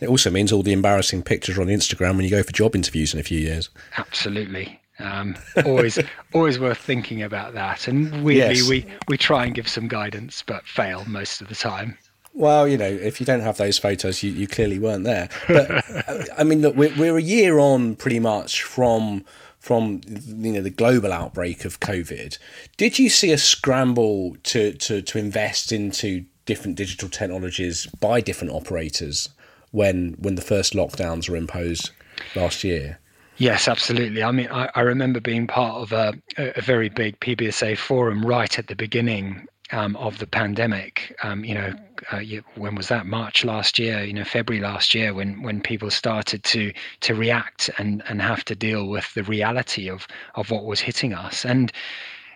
it 0.00 0.08
also 0.08 0.30
means 0.30 0.50
all 0.50 0.64
the 0.64 0.72
embarrassing 0.72 1.22
pictures 1.22 1.60
on 1.60 1.66
Instagram 1.66 2.16
when 2.16 2.24
you 2.24 2.30
go 2.30 2.42
for 2.42 2.50
job 2.50 2.74
interviews 2.74 3.14
in 3.14 3.20
a 3.20 3.22
few 3.22 3.38
years. 3.38 3.70
Absolutely. 3.96 4.81
Um, 4.98 5.36
always, 5.64 5.98
always 6.32 6.58
worth 6.58 6.78
thinking 6.78 7.22
about 7.22 7.54
that. 7.54 7.88
And 7.88 8.24
weirdly, 8.24 8.56
yes. 8.56 8.68
we 8.68 8.86
we 9.08 9.16
try 9.16 9.44
and 9.44 9.54
give 9.54 9.68
some 9.68 9.88
guidance, 9.88 10.42
but 10.46 10.66
fail 10.66 11.04
most 11.06 11.40
of 11.40 11.48
the 11.48 11.54
time. 11.54 11.96
Well, 12.34 12.66
you 12.66 12.78
know, 12.78 12.86
if 12.88 13.20
you 13.20 13.26
don't 13.26 13.40
have 13.40 13.58
those 13.58 13.78
photos, 13.78 14.22
you, 14.22 14.32
you 14.32 14.48
clearly 14.48 14.78
weren't 14.78 15.04
there. 15.04 15.28
But 15.48 15.84
I 16.38 16.44
mean, 16.44 16.62
look, 16.62 16.74
we're, 16.74 16.94
we're 16.96 17.18
a 17.18 17.22
year 17.22 17.58
on 17.58 17.96
pretty 17.96 18.20
much 18.20 18.62
from 18.62 19.24
from 19.58 20.00
you 20.08 20.52
know 20.52 20.60
the 20.62 20.70
global 20.70 21.12
outbreak 21.12 21.64
of 21.64 21.80
COVID. 21.80 22.38
Did 22.76 22.98
you 22.98 23.08
see 23.08 23.32
a 23.32 23.38
scramble 23.38 24.36
to 24.44 24.72
to 24.72 25.02
to 25.02 25.18
invest 25.18 25.72
into 25.72 26.24
different 26.44 26.76
digital 26.76 27.08
technologies 27.08 27.86
by 28.00 28.20
different 28.20 28.52
operators 28.52 29.28
when 29.70 30.14
when 30.18 30.34
the 30.34 30.42
first 30.42 30.72
lockdowns 30.72 31.28
were 31.28 31.36
imposed 31.36 31.90
last 32.34 32.64
year? 32.64 32.98
Yes, 33.36 33.66
absolutely. 33.66 34.22
I 34.22 34.30
mean, 34.30 34.48
I, 34.50 34.70
I 34.74 34.80
remember 34.80 35.20
being 35.20 35.46
part 35.46 35.82
of 35.82 35.92
a, 35.92 36.14
a, 36.36 36.60
very 36.60 36.88
big 36.88 37.18
PBSA 37.20 37.78
forum 37.78 38.24
right 38.24 38.58
at 38.58 38.66
the 38.66 38.76
beginning 38.76 39.46
um, 39.72 39.96
of 39.96 40.18
the 40.18 40.26
pandemic. 40.26 41.16
Um, 41.22 41.44
you 41.44 41.54
know, 41.54 41.72
uh, 42.10 42.20
when 42.56 42.74
was 42.74 42.88
that? 42.88 43.06
March 43.06 43.44
last 43.44 43.78
year. 43.78 44.04
You 44.04 44.12
know, 44.12 44.24
February 44.24 44.62
last 44.62 44.94
year, 44.94 45.14
when 45.14 45.42
when 45.42 45.60
people 45.62 45.90
started 45.90 46.44
to 46.44 46.72
to 47.00 47.14
react 47.14 47.70
and 47.78 48.02
and 48.08 48.20
have 48.20 48.44
to 48.44 48.54
deal 48.54 48.86
with 48.86 49.12
the 49.14 49.22
reality 49.24 49.88
of 49.88 50.06
of 50.34 50.50
what 50.50 50.64
was 50.64 50.80
hitting 50.80 51.14
us. 51.14 51.44
And 51.44 51.72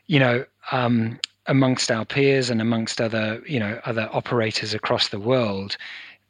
you 0.06 0.18
know, 0.18 0.44
um, 0.72 1.20
amongst 1.46 1.90
our 1.90 2.04
peers 2.04 2.48
and 2.48 2.60
amongst 2.60 3.00
other 3.00 3.42
you 3.46 3.60
know 3.60 3.80
other 3.84 4.08
operators 4.12 4.72
across 4.72 5.08
the 5.08 5.20
world, 5.20 5.76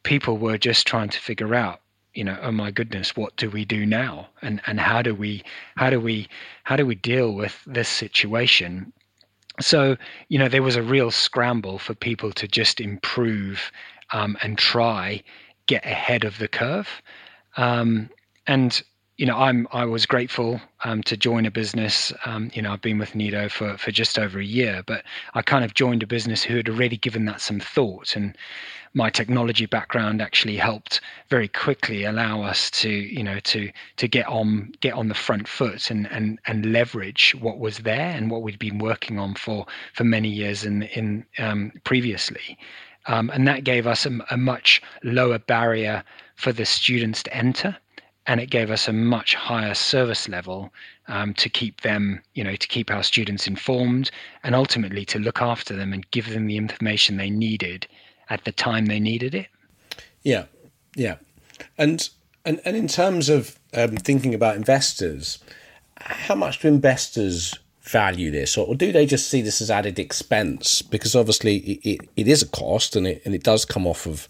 people 0.02 0.38
were 0.38 0.58
just 0.58 0.86
trying 0.86 1.08
to 1.10 1.20
figure 1.20 1.54
out 1.54 1.80
you 2.16 2.24
know 2.24 2.38
oh 2.42 2.50
my 2.50 2.70
goodness 2.70 3.16
what 3.16 3.36
do 3.36 3.50
we 3.50 3.64
do 3.64 3.86
now? 3.86 4.28
And 4.42 4.60
and 4.66 4.80
how 4.80 5.02
do 5.02 5.14
we 5.14 5.42
how 5.76 5.90
do 5.90 6.00
we 6.00 6.28
how 6.64 6.76
do 6.76 6.86
we 6.86 6.94
deal 6.94 7.32
with 7.32 7.62
this 7.66 7.88
situation? 7.88 8.92
So 9.60 9.96
you 10.28 10.38
know 10.38 10.48
there 10.48 10.62
was 10.62 10.76
a 10.76 10.82
real 10.82 11.10
scramble 11.10 11.78
for 11.78 11.94
people 11.94 12.32
to 12.32 12.48
just 12.48 12.80
improve 12.80 13.70
um, 14.12 14.36
and 14.42 14.58
try 14.58 15.22
get 15.66 15.84
ahead 15.84 16.24
of 16.24 16.38
the 16.38 16.48
curve. 16.48 17.02
Um, 17.56 18.10
and 18.46 18.82
you 19.16 19.24
know 19.24 19.36
i'm 19.36 19.66
i 19.72 19.84
was 19.84 20.06
grateful 20.06 20.60
um, 20.84 21.02
to 21.02 21.16
join 21.16 21.46
a 21.46 21.50
business 21.50 22.12
um, 22.24 22.50
you 22.54 22.60
know 22.60 22.72
i've 22.72 22.82
been 22.82 22.98
with 22.98 23.14
nido 23.14 23.48
for 23.48 23.76
for 23.78 23.90
just 23.90 24.18
over 24.18 24.38
a 24.38 24.44
year 24.44 24.82
but 24.86 25.02
i 25.34 25.42
kind 25.42 25.64
of 25.64 25.74
joined 25.74 26.02
a 26.02 26.06
business 26.06 26.42
who 26.42 26.56
had 26.56 26.68
already 26.68 26.96
given 26.96 27.24
that 27.24 27.40
some 27.40 27.60
thought 27.60 28.14
and 28.16 28.36
my 28.96 29.10
technology 29.10 29.66
background 29.66 30.22
actually 30.22 30.56
helped 30.56 31.02
very 31.28 31.48
quickly 31.48 32.04
allow 32.04 32.42
us 32.42 32.70
to 32.70 32.88
you 32.88 33.22
know 33.22 33.38
to 33.40 33.70
to 33.96 34.08
get 34.08 34.26
on 34.26 34.72
get 34.80 34.94
on 34.94 35.08
the 35.08 35.14
front 35.14 35.46
foot 35.46 35.90
and 35.90 36.10
and 36.10 36.38
and 36.46 36.72
leverage 36.72 37.34
what 37.40 37.58
was 37.58 37.78
there 37.78 38.10
and 38.16 38.30
what 38.30 38.42
we'd 38.42 38.58
been 38.58 38.78
working 38.78 39.18
on 39.18 39.34
for 39.34 39.66
for 39.92 40.04
many 40.04 40.28
years 40.28 40.64
in 40.64 40.82
in 40.82 41.24
um, 41.38 41.72
previously. 41.84 42.56
Um, 43.08 43.30
and 43.30 43.46
that 43.46 43.62
gave 43.62 43.86
us 43.86 44.04
a, 44.04 44.18
a 44.30 44.36
much 44.36 44.82
lower 45.04 45.38
barrier 45.38 46.02
for 46.34 46.50
the 46.52 46.64
students 46.64 47.22
to 47.22 47.36
enter 47.36 47.76
and 48.26 48.40
it 48.40 48.50
gave 48.50 48.70
us 48.70 48.88
a 48.88 48.92
much 48.92 49.34
higher 49.34 49.74
service 49.74 50.28
level 50.28 50.72
um, 51.08 51.34
to 51.34 51.48
keep 51.48 51.82
them, 51.82 52.20
you 52.34 52.42
know, 52.42 52.56
to 52.56 52.66
keep 52.66 52.90
our 52.90 53.02
students 53.02 53.46
informed 53.46 54.10
and 54.42 54.54
ultimately 54.54 55.04
to 55.04 55.18
look 55.18 55.40
after 55.40 55.76
them 55.76 55.92
and 55.92 56.10
give 56.10 56.30
them 56.30 56.46
the 56.46 56.56
information 56.56 57.16
they 57.16 57.30
needed 57.30 57.86
at 58.28 58.44
the 58.44 58.52
time 58.52 58.86
they 58.86 59.00
needed 59.00 59.34
it. 59.34 59.46
Yeah, 60.22 60.46
yeah, 60.96 61.16
and 61.78 62.08
and 62.44 62.60
and 62.64 62.76
in 62.76 62.88
terms 62.88 63.28
of 63.28 63.58
um, 63.74 63.96
thinking 63.96 64.34
about 64.34 64.56
investors, 64.56 65.38
how 65.98 66.34
much 66.34 66.60
do 66.60 66.68
investors 66.68 67.54
value 67.82 68.32
this, 68.32 68.56
or, 68.56 68.74
do 68.74 68.90
they 68.90 69.06
just 69.06 69.28
see 69.28 69.40
this 69.40 69.60
as 69.60 69.70
added 69.70 70.00
expense? 70.00 70.82
Because 70.82 71.14
obviously 71.14 71.58
it, 71.58 71.80
it, 71.88 72.08
it 72.16 72.28
is 72.28 72.42
a 72.42 72.48
cost, 72.48 72.96
and 72.96 73.06
it 73.06 73.22
and 73.24 73.34
it 73.34 73.44
does 73.44 73.64
come 73.64 73.86
off 73.86 74.06
of 74.06 74.28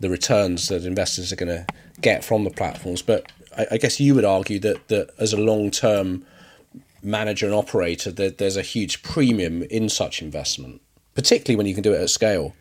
the 0.00 0.10
returns 0.10 0.68
that 0.68 0.84
investors 0.84 1.32
are 1.32 1.36
going 1.36 1.48
to 1.48 1.66
get 2.00 2.24
from 2.24 2.44
the 2.44 2.50
platforms. 2.50 3.02
But 3.02 3.30
I, 3.56 3.66
I 3.72 3.76
guess 3.78 4.00
you 4.00 4.14
would 4.14 4.24
argue 4.24 4.58
that 4.60 4.88
that 4.88 5.10
as 5.18 5.32
a 5.32 5.38
long 5.38 5.70
term 5.70 6.24
manager 7.02 7.46
and 7.46 7.54
operator, 7.54 8.10
that 8.12 8.38
there's 8.38 8.56
a 8.56 8.62
huge 8.62 9.02
premium 9.02 9.62
in 9.64 9.88
such 9.88 10.20
investment, 10.20 10.80
particularly 11.14 11.56
when 11.56 11.66
you 11.66 11.74
can 11.74 11.82
do 11.82 11.92
it 11.92 12.00
at 12.00 12.10
scale. 12.10 12.54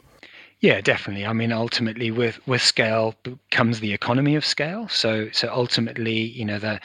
Yeah, 0.61 0.81
definitely. 0.81 1.25
I 1.25 1.33
mean, 1.33 1.51
ultimately, 1.51 2.11
with 2.11 2.39
with 2.47 2.61
scale 2.61 3.13
comes 3.51 3.81
the 3.81 3.93
economy 3.93 4.35
of 4.35 4.45
scale. 4.45 4.87
So, 4.87 5.29
so 5.31 5.49
ultimately, 5.51 6.17
you 6.17 6.45
know, 6.45 6.59
the 6.59 6.79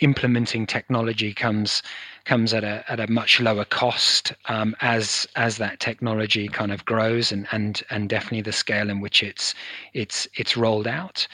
implementing 0.00 0.66
technology 0.66 1.34
comes 1.34 1.82
comes 2.26 2.52
at 2.52 2.64
a 2.64 2.84
at 2.88 3.00
a 3.00 3.10
much 3.10 3.40
lower 3.40 3.64
cost 3.64 4.32
um, 4.46 4.76
as 4.80 5.26
as 5.36 5.56
that 5.56 5.80
technology 5.80 6.48
kind 6.48 6.72
of 6.72 6.84
grows, 6.84 7.32
and 7.32 7.46
and 7.52 7.82
and 7.88 8.08
definitely 8.08 8.42
the 8.42 8.52
scale 8.52 8.90
in 8.90 9.00
which 9.00 9.22
it's 9.22 9.54
it's 9.94 10.28
it's 10.34 10.56
rolled 10.56 10.86
out. 10.86 11.26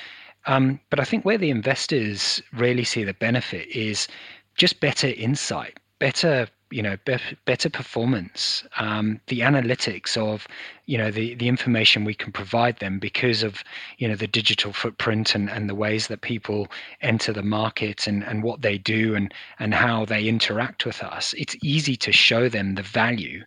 Um, 0.47 0.81
but 0.91 1.01
I 1.01 1.05
think 1.05 1.25
where 1.25 1.39
the 1.39 1.51
investors 1.51 2.43
really 2.53 2.85
see 2.85 3.05
the 3.05 3.15
benefit 3.15 3.69
is 3.69 4.09
just 4.57 4.81
better 4.81 5.09
insight, 5.09 5.79
better 5.99 6.49
you 6.73 6.83
know 6.83 6.97
be- 7.05 7.37
better 7.45 7.69
performance 7.71 8.65
um, 8.79 9.21
the 9.29 9.41
analytics 9.41 10.17
of 10.17 10.47
you 10.87 10.99
know 10.99 11.11
the 11.11 11.35
the 11.35 11.49
information 11.49 12.05
we 12.05 12.15
can 12.15 12.33
provide 12.33 12.79
them 12.79 12.99
because 12.99 13.43
of 13.43 13.63
you 13.99 14.09
know 14.09 14.17
the 14.17 14.27
digital 14.27 14.73
footprint 14.73 15.35
and 15.35 15.51
and 15.51 15.69
the 15.69 15.75
ways 15.75 16.09
that 16.09 16.23
people 16.23 16.69
enter 17.01 17.33
the 17.33 17.43
market 17.43 18.07
and 18.07 18.25
and 18.25 18.43
what 18.43 18.63
they 18.63 18.79
do 18.79 19.15
and 19.15 19.33
and 19.59 19.75
how 19.75 20.05
they 20.05 20.27
interact 20.27 20.85
with 20.87 21.03
us. 21.03 21.35
It's 21.35 21.57
easy 21.63 21.97
to 21.97 22.13
show 22.13 22.49
them 22.49 22.75
the 22.75 22.83
value 22.83 23.45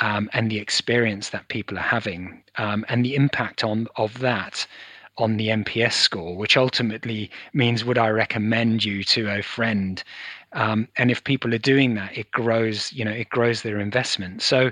um, 0.00 0.28
and 0.32 0.50
the 0.50 0.58
experience 0.58 1.30
that 1.30 1.48
people 1.48 1.78
are 1.78 1.82
having 1.96 2.42
um, 2.56 2.84
and 2.88 3.04
the 3.04 3.14
impact 3.14 3.64
on 3.64 3.86
of 3.96 4.18
that 4.18 4.66
on 5.18 5.36
the 5.36 5.48
NPS 5.48 5.94
score, 5.94 6.36
which 6.36 6.56
ultimately 6.56 7.30
means 7.52 7.84
would 7.84 7.98
I 7.98 8.08
recommend 8.08 8.84
you 8.84 9.02
to 9.04 9.30
a 9.30 9.42
friend 9.42 10.02
um, 10.56 10.88
and 10.96 11.10
if 11.10 11.22
people 11.22 11.54
are 11.54 11.58
doing 11.58 11.94
that, 11.96 12.16
it 12.16 12.30
grows. 12.30 12.90
You 12.92 13.04
know, 13.04 13.10
it 13.10 13.28
grows 13.28 13.60
their 13.60 13.78
investment. 13.78 14.40
So, 14.40 14.70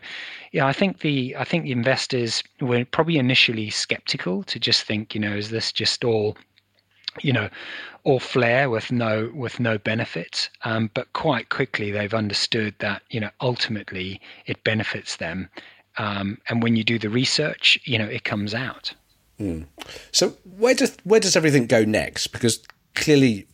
yeah, 0.51 0.67
I 0.67 0.73
think 0.73 1.01
the 1.01 1.37
I 1.37 1.45
think 1.45 1.65
the 1.65 1.73
investors 1.73 2.43
were 2.61 2.87
probably 2.87 3.19
initially 3.19 3.69
skeptical 3.69 4.43
to 4.45 4.59
just 4.59 4.85
think, 4.85 5.15
you 5.15 5.21
know, 5.21 5.37
is 5.37 5.51
this 5.51 5.71
just 5.73 6.03
all 6.03 6.37
you 7.23 7.33
know, 7.33 7.49
all 8.03 8.19
flair 8.19 8.71
with 8.71 8.91
no 8.91 9.31
with 9.35 9.61
no 9.61 9.77
benefit. 9.77 10.49
Um, 10.63 10.91
but 10.95 11.13
quite 11.13 11.51
quickly 11.51 11.91
they've 11.91 12.15
understood 12.15 12.75
that 12.79 13.03
you 13.11 13.21
know 13.21 13.31
ultimately 13.43 14.23
it 14.47 14.65
benefits 14.65 15.17
them. 15.17 15.51
Um, 15.99 16.39
and 16.49 16.63
when 16.63 16.77
you 16.77 16.83
do 16.83 16.99
the 16.99 17.11
research, 17.11 17.79
you 17.85 17.99
know 17.99 18.07
it 18.07 18.25
comes 18.25 18.55
out. 18.55 18.95
Mm. 19.45 19.67
So 20.13 20.31
where 20.57 20.75
does 20.75 20.97
where 21.05 21.21
does 21.21 21.37
everything 21.37 21.67
go 21.67 21.85
next? 21.85 22.29
Because 22.29 22.63
clearly 22.95 23.47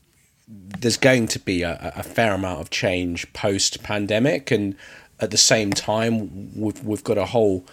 there's 0.49 0.97
going 0.97 1.28
to 1.28 1.38
be 1.38 1.62
a, 1.62 1.92
a 1.97 2.02
fair 2.02 2.35
amount 2.35 2.61
of 2.61 2.70
change 2.70 3.30
post 3.32 3.82
pandemic, 3.82 4.50
and 4.50 4.76
at 5.18 5.30
the 5.30 5.38
same 5.38 5.73
time, 5.73 6.59
we've 6.59 6.82
we've 6.85 7.04
got 7.04 7.18
a 7.18 7.26
whole 7.26 7.66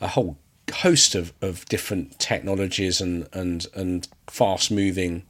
a 0.00 0.08
whole 0.08 0.38
host 0.72 1.14
of, 1.14 1.32
of 1.42 1.64
different 1.66 2.18
technologies 2.18 3.00
and 3.00 3.28
and 3.32 3.66
and 3.74 4.08
fast 4.26 4.70
moving 4.70 5.22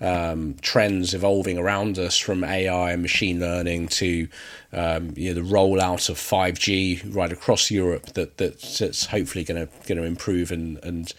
um, 0.00 0.56
trends 0.62 1.14
evolving 1.14 1.58
around 1.58 1.98
us 1.98 2.18
from 2.18 2.42
AI 2.42 2.92
and 2.92 3.02
machine 3.02 3.38
learning 3.38 3.86
to 3.86 4.26
um, 4.72 5.12
you 5.16 5.32
know, 5.32 5.40
the 5.40 5.48
rollout 5.48 6.08
of 6.08 6.16
5G 6.16 7.14
right 7.14 7.32
across 7.32 7.70
Europe 7.70 8.06
that, 8.14 8.38
that 8.38 8.60
that's 8.60 9.06
hopefully 9.06 9.44
going 9.44 9.64
to 9.64 9.72
going 9.86 9.98
to 9.98 10.04
improve 10.04 10.50
and, 10.50 10.78
and 10.82 11.14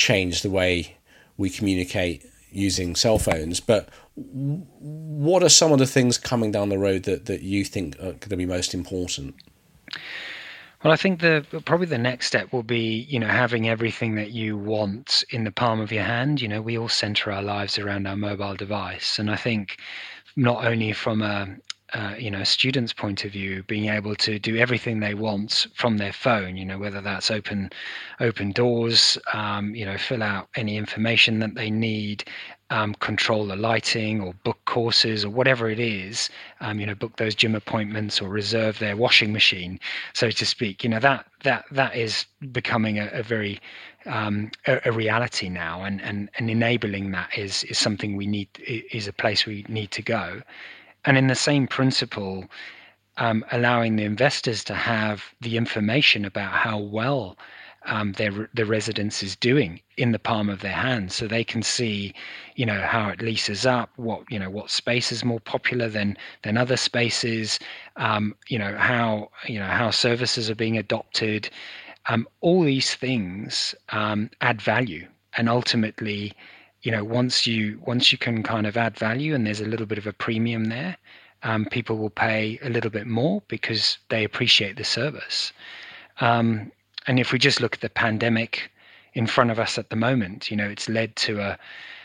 change 0.00 0.42
the 0.42 0.50
way 0.50 0.96
we 1.36 1.50
communicate 1.50 2.24
using 2.50 2.96
cell 2.96 3.18
phones. 3.18 3.60
But 3.60 3.88
what 4.16 5.42
are 5.42 5.48
some 5.48 5.72
of 5.72 5.78
the 5.78 5.86
things 5.86 6.18
coming 6.18 6.50
down 6.50 6.68
the 6.68 6.78
road 6.78 7.04
that, 7.04 7.26
that 7.26 7.42
you 7.42 7.64
think 7.64 7.96
are 7.96 8.12
going 8.12 8.30
to 8.30 8.36
be 8.36 8.46
most 8.46 8.74
important? 8.74 9.34
Well, 10.82 10.92
I 10.92 10.96
think 10.96 11.20
the 11.20 11.44
probably 11.66 11.86
the 11.86 11.98
next 11.98 12.26
step 12.26 12.52
will 12.52 12.62
be, 12.62 13.06
you 13.08 13.18
know, 13.18 13.28
having 13.28 13.68
everything 13.68 14.14
that 14.14 14.30
you 14.30 14.56
want 14.56 15.22
in 15.28 15.44
the 15.44 15.52
palm 15.52 15.78
of 15.80 15.92
your 15.92 16.04
hand. 16.04 16.40
You 16.40 16.48
know, 16.48 16.62
we 16.62 16.78
all 16.78 16.88
center 16.88 17.30
our 17.30 17.42
lives 17.42 17.78
around 17.78 18.06
our 18.06 18.16
mobile 18.16 18.54
device, 18.56 19.18
and 19.18 19.30
I 19.30 19.36
think 19.36 19.76
not 20.36 20.64
only 20.64 20.94
from 20.94 21.20
a 21.20 21.54
uh, 21.92 22.14
you 22.18 22.30
know, 22.30 22.44
students' 22.44 22.92
point 22.92 23.24
of 23.24 23.32
view, 23.32 23.62
being 23.64 23.88
able 23.88 24.14
to 24.16 24.38
do 24.38 24.56
everything 24.56 25.00
they 25.00 25.14
want 25.14 25.66
from 25.74 25.98
their 25.98 26.12
phone, 26.12 26.56
you 26.56 26.64
know, 26.64 26.78
whether 26.78 27.00
that's 27.00 27.30
open, 27.30 27.70
open 28.20 28.52
doors, 28.52 29.18
um, 29.32 29.74
you 29.74 29.84
know, 29.84 29.98
fill 29.98 30.22
out 30.22 30.48
any 30.54 30.76
information 30.76 31.38
that 31.40 31.54
they 31.54 31.70
need, 31.70 32.24
um, 32.70 32.94
control 32.94 33.46
the 33.46 33.56
lighting 33.56 34.20
or 34.20 34.32
book 34.44 34.58
courses 34.64 35.24
or 35.24 35.30
whatever 35.30 35.68
it 35.68 35.80
is, 35.80 36.30
um, 36.60 36.78
you 36.78 36.86
know, 36.86 36.94
book 36.94 37.16
those 37.16 37.34
gym 37.34 37.54
appointments 37.54 38.20
or 38.20 38.28
reserve 38.28 38.78
their 38.78 38.96
washing 38.96 39.32
machine, 39.32 39.78
so 40.14 40.30
to 40.30 40.46
speak. 40.46 40.84
You 40.84 40.90
know, 40.90 41.00
that 41.00 41.26
that 41.42 41.64
that 41.72 41.96
is 41.96 42.26
becoming 42.52 42.98
a, 42.98 43.08
a 43.12 43.22
very 43.22 43.60
um, 44.06 44.50
a, 44.66 44.80
a, 44.84 44.92
reality 44.92 45.48
now, 45.48 45.82
and, 45.82 46.00
and 46.00 46.30
and 46.38 46.48
enabling 46.48 47.10
that 47.10 47.36
is 47.36 47.64
is 47.64 47.78
something 47.78 48.16
we 48.16 48.26
need 48.26 48.48
is 48.64 49.08
a 49.08 49.12
place 49.12 49.46
we 49.46 49.64
need 49.68 49.90
to 49.90 50.02
go. 50.02 50.40
And 51.04 51.16
in 51.16 51.28
the 51.28 51.34
same 51.34 51.66
principle, 51.66 52.44
um, 53.16 53.44
allowing 53.52 53.96
the 53.96 54.04
investors 54.04 54.64
to 54.64 54.74
have 54.74 55.24
the 55.40 55.56
information 55.56 56.24
about 56.24 56.52
how 56.52 56.78
well 56.78 57.36
um, 57.86 58.12
their 58.12 58.50
the 58.54 58.66
residence 58.66 59.22
is 59.22 59.36
doing 59.36 59.80
in 59.96 60.12
the 60.12 60.18
palm 60.18 60.50
of 60.50 60.60
their 60.60 60.72
hand, 60.72 61.12
so 61.12 61.26
they 61.26 61.44
can 61.44 61.62
see, 61.62 62.14
you 62.54 62.66
know, 62.66 62.80
how 62.82 63.08
it 63.08 63.22
leases 63.22 63.64
up, 63.64 63.90
what 63.96 64.22
you 64.30 64.38
know, 64.38 64.50
what 64.50 64.70
space 64.70 65.10
is 65.12 65.24
more 65.24 65.40
popular 65.40 65.88
than 65.88 66.16
than 66.42 66.58
other 66.58 66.76
spaces, 66.76 67.58
um, 67.96 68.34
you 68.48 68.58
know, 68.58 68.76
how 68.76 69.30
you 69.46 69.58
know 69.58 69.66
how 69.66 69.90
services 69.90 70.50
are 70.50 70.54
being 70.54 70.76
adopted. 70.76 71.48
Um, 72.06 72.26
all 72.40 72.62
these 72.62 72.94
things 72.94 73.74
um, 73.90 74.30
add 74.40 74.60
value, 74.60 75.06
and 75.36 75.48
ultimately, 75.48 76.32
you 76.82 76.90
know 76.90 77.04
once 77.04 77.46
you 77.46 77.80
once 77.86 78.12
you 78.12 78.18
can 78.18 78.42
kind 78.42 78.66
of 78.66 78.76
add 78.76 78.96
value 78.96 79.34
and 79.34 79.46
there's 79.46 79.60
a 79.60 79.66
little 79.66 79.86
bit 79.86 79.98
of 79.98 80.06
a 80.06 80.12
premium 80.12 80.64
there 80.66 80.96
um, 81.42 81.64
people 81.66 81.96
will 81.96 82.10
pay 82.10 82.58
a 82.62 82.68
little 82.68 82.90
bit 82.90 83.06
more 83.06 83.42
because 83.48 83.96
they 84.10 84.24
appreciate 84.24 84.76
the 84.76 84.84
service. 84.84 85.54
Um, 86.20 86.70
and 87.06 87.18
if 87.18 87.32
we 87.32 87.38
just 87.38 87.62
look 87.62 87.74
at 87.74 87.80
the 87.80 87.88
pandemic 87.88 88.70
in 89.14 89.26
front 89.26 89.50
of 89.50 89.58
us 89.58 89.78
at 89.78 89.90
the 89.90 89.96
moment 89.96 90.50
you 90.50 90.56
know 90.56 90.68
it's 90.68 90.88
led 90.88 91.16
to 91.16 91.40
a 91.40 91.58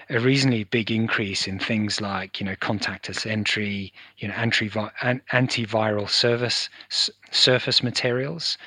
a 0.09 0.19
reasonably 0.19 0.63
big 0.65 0.91
increase 0.91 1.47
in 1.47 1.57
things 1.57 1.99
like 1.99 2.39
you 2.39 2.45
know 2.45 2.55
contactless 2.57 3.25
entry 3.25 3.91
you 4.17 4.27
know 4.27 4.33
antiviral 4.35 6.09
service 6.09 6.69
surface 7.31 7.81
materials 7.81 8.57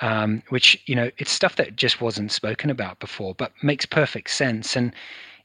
um, 0.00 0.42
which 0.48 0.80
you 0.86 0.94
know 0.94 1.10
it's 1.18 1.30
stuff 1.30 1.56
that 1.56 1.76
just 1.76 2.00
wasn't 2.00 2.30
spoken 2.32 2.70
about 2.70 2.98
before 3.00 3.34
but 3.34 3.52
makes 3.62 3.86
perfect 3.86 4.30
sense. 4.30 4.76
And 4.76 4.92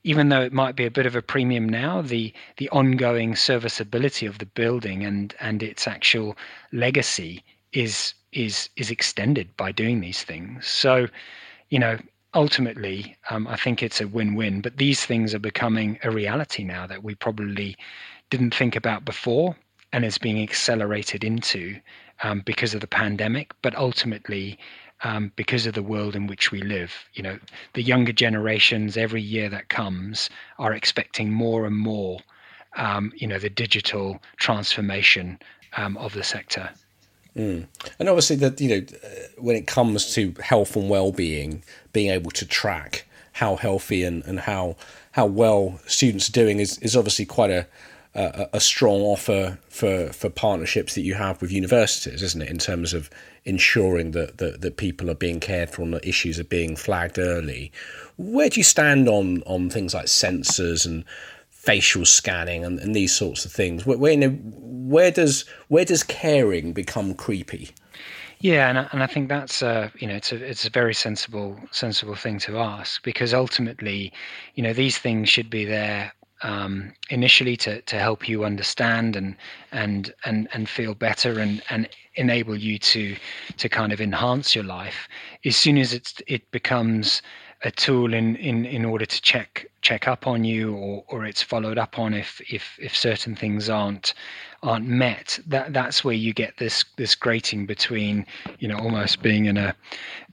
even 0.04 0.30
though 0.30 0.42
it 0.42 0.54
might 0.54 0.76
be 0.76 0.86
a 0.86 0.92
bit 0.92 1.06
of 1.06 1.16
a 1.16 1.22
premium 1.22 1.68
now, 1.68 2.02
the 2.02 2.34
the 2.58 2.70
ongoing 2.70 3.36
serviceability 3.36 4.26
of 4.26 4.40
the 4.40 4.46
building 4.46 5.04
and 5.04 5.34
and 5.40 5.64
its 5.64 5.88
actual 5.88 6.38
legacy 6.72 7.44
is 7.72 8.14
is 8.32 8.70
is 8.76 8.92
extended 8.92 9.56
by 9.58 9.72
doing 9.72 10.02
these 10.02 10.24
things. 10.24 10.68
So, 10.68 11.08
you 11.70 11.80
know, 11.80 11.98
ultimately, 12.34 13.16
um, 13.30 13.48
I 13.48 13.56
think 13.56 13.82
it's 13.82 14.02
a 14.02 14.08
win-win. 14.08 14.62
But 14.62 14.78
these 14.78 15.06
things 15.06 15.34
are 15.34 15.40
becoming 15.40 16.00
a 16.04 16.12
reality 16.12 16.64
now 16.64 16.88
that 16.88 17.04
we 17.04 17.16
probably 17.16 17.78
didn't 18.30 18.56
think 18.56 18.76
about 18.76 19.06
before, 19.06 19.56
and 19.92 20.04
is 20.04 20.18
being 20.18 20.42
accelerated 20.42 21.24
into 21.24 21.80
um, 22.24 22.42
because 22.42 22.74
of 22.74 22.82
the 22.82 22.88
pandemic. 22.88 23.54
But 23.62 23.76
ultimately, 23.76 24.58
um, 25.04 25.32
because 25.36 25.66
of 25.66 25.74
the 25.74 25.84
world 25.84 26.16
in 26.16 26.28
which 26.28 26.52
we 26.52 26.62
live. 26.62 26.94
You 27.14 27.24
know, 27.24 27.40
the 27.74 27.84
younger 27.84 28.12
generations 28.14 28.98
every 28.98 29.22
year 29.22 29.50
that 29.50 29.70
comes 29.70 30.30
are 30.60 30.74
expecting 30.74 31.32
more 31.32 31.66
and 31.66 31.78
more. 31.78 32.20
Um, 32.76 33.14
you 33.16 33.28
know, 33.28 33.38
the 33.38 33.50
digital 33.50 34.20
transformation 34.38 35.38
um, 35.78 35.96
of 35.98 36.14
the 36.14 36.24
sector. 36.24 36.70
Mm. 37.38 37.68
And 38.00 38.10
obviously, 38.10 38.36
that 38.38 38.60
you 38.60 38.70
know, 38.70 38.86
uh, 39.04 39.10
when 39.38 39.56
it 39.56 39.68
comes 39.68 40.14
to 40.16 40.34
health 40.42 40.76
and 40.76 40.90
well-being, 40.90 41.64
being 41.92 42.10
able 42.10 42.32
to 42.32 42.46
track 42.46 43.06
how 43.34 43.56
healthy 43.56 44.04
and, 44.04 44.24
and 44.26 44.40
how 44.40 44.76
how 45.12 45.26
well 45.26 45.80
students 45.86 46.30
are 46.30 46.32
doing 46.32 46.60
is, 46.60 46.80
is 46.80 46.96
obviously 46.96 47.26
quite 47.26 47.50
a 47.52 47.68
a, 48.16 48.50
a 48.54 48.60
strong 48.60 49.02
offer 49.02 49.58
for 49.70 50.08
for 50.14 50.30
partnerships 50.30 50.96
that 50.96 51.02
you 51.02 51.16
have 51.16 51.42
with 51.42 51.52
universities, 51.52 52.22
isn't 52.22 52.42
it? 52.42 52.50
In 52.50 52.60
terms 52.60 52.94
of 52.94 53.10
ensuring 53.46 54.12
that, 54.12 54.38
that, 54.38 54.62
that 54.62 54.78
people 54.78 55.10
are 55.10 55.16
being 55.16 55.40
cared 55.40 55.70
for 55.70 55.82
and 55.82 55.94
that 55.94 56.06
issues 56.06 56.40
are 56.40 56.46
being 56.46 56.76
flagged 56.76 57.20
early. 57.20 57.72
Where 58.18 58.50
do 58.50 58.60
you 58.60 58.64
stand 58.64 59.10
on, 59.10 59.44
on 59.44 59.70
things 59.70 59.94
like 59.94 60.06
sensors 60.06 60.86
and 60.86 61.04
facial 61.50 62.06
scanning 62.06 62.64
and, 62.64 62.80
and 62.80 62.96
these 62.96 63.16
sorts 63.16 63.46
of 63.46 63.52
things? 63.52 63.86
Where, 63.86 63.98
where, 63.98 64.30
where 64.30 65.12
does 65.12 65.46
where 65.68 65.86
does 65.86 66.04
caring 66.04 66.74
become 66.74 67.14
creepy? 67.14 67.72
Yeah, 68.40 68.68
and 68.68 68.80
I, 68.80 68.90
and 68.92 69.02
I 69.02 69.08
think 69.08 69.30
that's 69.30 69.64
uh, 69.64 69.90
you 69.98 70.08
know 70.08 70.16
it's 70.16 70.32
a 70.32 70.36
it's 70.36 70.66
a 70.66 70.70
very 70.70 70.94
sensible 70.94 71.58
sensible 71.72 72.16
thing 72.16 72.40
to 72.40 72.60
ask 72.60 73.02
because 73.04 73.34
ultimately, 73.34 74.12
you 74.56 74.64
know, 74.64 74.74
these 74.74 74.98
things 74.98 75.30
should 75.30 75.50
be 75.50 75.64
there 75.66 76.12
um, 76.44 76.94
initially 77.10 77.58
to, 77.58 77.82
to 77.82 77.98
help 77.98 78.28
you 78.28 78.44
understand 78.44 79.16
and 79.16 79.36
and 79.72 80.14
and 80.26 80.48
and 80.54 80.70
feel 80.70 80.94
better 80.94 81.40
and 81.40 81.62
and 81.70 81.90
enable 82.16 82.56
you 82.56 82.78
to 82.78 83.16
to 83.58 83.70
kind 83.70 83.92
of 83.92 84.00
enhance 84.00 84.54
your 84.54 84.64
life 84.64 85.08
as 85.46 85.56
soon 85.56 85.78
as 85.78 85.94
it's 85.94 86.22
it 86.28 86.50
becomes 86.52 87.22
a 87.64 87.72
tool 87.72 88.14
in 88.14 88.36
in 88.36 88.66
in 88.66 88.86
order 88.86 89.06
to 89.06 89.22
check 89.22 89.66
check 89.82 90.08
up 90.08 90.28
on 90.28 90.44
you 90.44 90.76
or 90.76 91.04
or 91.08 91.26
it's 91.26 91.42
followed 91.42 91.78
up 91.78 91.98
on 91.98 92.14
if 92.14 92.42
if 92.52 92.78
if 92.80 92.96
certain 92.96 93.36
things 93.36 93.70
aren't 93.70 94.14
aren't 94.62 94.88
met 94.88 95.40
that 95.48 95.74
that's 95.74 96.04
where 96.04 96.14
you 96.14 96.34
get 96.34 96.58
this 96.58 96.84
this 96.98 97.16
grating 97.16 97.66
between 97.66 98.26
you 98.60 98.68
know 98.68 98.78
almost 98.78 99.22
being 99.22 99.46
in 99.46 99.58
a 99.58 99.76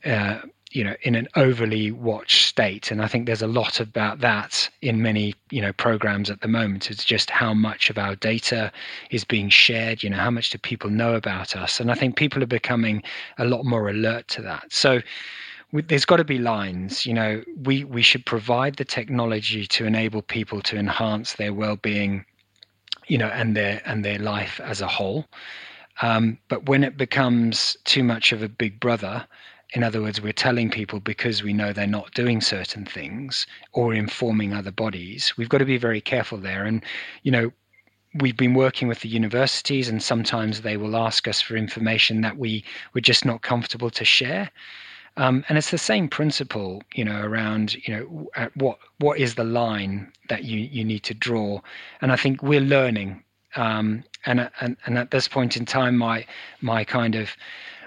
uh, 0.05 0.41
you 0.71 0.85
know 0.85 0.95
in 1.03 1.15
an 1.15 1.29
overly 1.37 1.91
watched 1.91 2.47
state. 2.47 2.91
And 2.91 3.03
i 3.03 3.07
think 3.07 3.27
there's 3.27 3.43
a 3.43 3.47
lot 3.47 3.81
about 3.81 4.21
that 4.21 4.69
in 4.83 5.03
many 5.03 5.35
you 5.51 5.61
know 5.61 5.73
programs 5.73 6.31
at 6.31 6.41
the 6.41 6.49
moment. 6.49 6.91
It's 6.91 7.05
just 7.05 7.31
how 7.31 7.55
much 7.55 7.91
of 7.91 7.99
our 7.99 8.15
data 8.17 8.73
is 9.11 9.25
being 9.25 9.49
shared 9.49 10.03
you 10.03 10.11
know 10.11 10.17
how 10.19 10.31
much 10.31 10.51
do 10.51 10.59
people 10.59 10.91
know 10.91 11.15
about 11.15 11.57
us? 11.57 11.81
And 11.81 11.91
i 11.91 11.95
think 11.95 12.17
people 12.17 12.43
are 12.43 12.47
becoming 12.47 13.03
a 13.39 13.45
lot 13.45 13.65
more 13.65 13.89
alert 13.89 14.29
to 14.29 14.43
that. 14.43 14.73
So 14.73 15.01
there's 15.73 16.05
got 16.05 16.17
to 16.17 16.25
be 16.25 16.39
lines 16.39 17.07
you 17.07 17.15
know. 17.15 17.43
We 17.63 17.85
we 17.85 18.03
should 18.03 18.27
provide 18.27 18.77
the 18.77 18.85
technology 18.85 19.67
to 19.67 19.87
enable 19.87 20.23
people 20.23 20.61
to 20.63 20.77
enhance 20.77 21.35
their 21.35 21.53
well-being 21.53 22.25
you 23.07 23.19
know 23.19 23.29
and 23.29 23.57
their 23.57 23.83
and 23.85 24.05
their 24.05 24.19
life 24.19 24.61
as 24.61 24.81
a 24.81 24.89
whole. 24.89 25.27
Um, 26.03 26.39
but 26.49 26.67
when 26.67 26.83
it 26.83 26.97
becomes 26.97 27.77
too 27.85 28.03
much 28.03 28.33
of 28.33 28.43
a 28.43 28.49
big 28.49 28.81
brother 28.81 29.27
in 29.73 29.85
other 29.85 30.03
words, 30.03 30.21
we're 30.21 30.33
telling 30.33 30.71
people 30.71 31.01
because 31.01 31.43
we 31.43 31.53
know 31.53 31.73
they're 31.73 31.87
not 31.87 32.13
doing 32.15 32.41
certain 32.41 32.85
things 32.85 33.47
or 33.73 33.95
informing 33.95 34.53
other 34.53 34.73
bodies. 34.73 35.35
We've 35.37 35.49
got 35.49 35.59
to 35.59 35.65
be 35.65 35.79
very 35.79 36.01
careful 36.01 36.39
there. 36.39 36.65
And, 36.65 36.83
you 37.23 37.31
know, 37.31 37.53
we've 38.15 38.37
been 38.37 38.55
working 38.55 38.89
with 38.89 39.01
the 39.01 39.09
universities, 39.09 39.89
and 39.89 40.03
sometimes 40.03 40.63
they 40.63 40.77
will 40.77 40.97
ask 40.97 41.29
us 41.29 41.41
for 41.41 41.57
information 41.57 42.21
that 42.23 42.37
we 42.37 42.65
we're 42.95 43.01
just 43.01 43.25
not 43.25 43.43
comfortable 43.43 43.91
to 43.91 44.05
share. 44.05 44.51
Um, 45.17 45.45
and 45.49 45.59
it's 45.59 45.71
the 45.71 45.79
same 45.79 46.09
principle, 46.09 46.83
you 46.95 47.05
know, 47.05 47.21
around 47.21 47.75
you 47.87 47.97
know 47.97 48.49
what 48.55 48.79
what 48.99 49.19
is 49.19 49.35
the 49.35 49.45
line 49.45 50.13
that 50.29 50.45
you 50.45 50.59
you 50.59 50.85
need 50.85 51.05
to 51.05 51.15
draw. 51.15 51.61
And 52.01 52.13
I 52.13 52.17
think 52.17 52.43
we're 52.43 52.61
learning. 52.61 53.23
Um, 53.57 54.05
and 54.27 54.51
and 54.61 54.77
and 54.87 54.99
at 54.99 55.11
this 55.11 55.29
point 55.29 55.57
in 55.57 55.65
time, 55.65 55.97
my 55.97 56.27
my 56.61 56.85
kind 56.85 57.15
of 57.15 57.37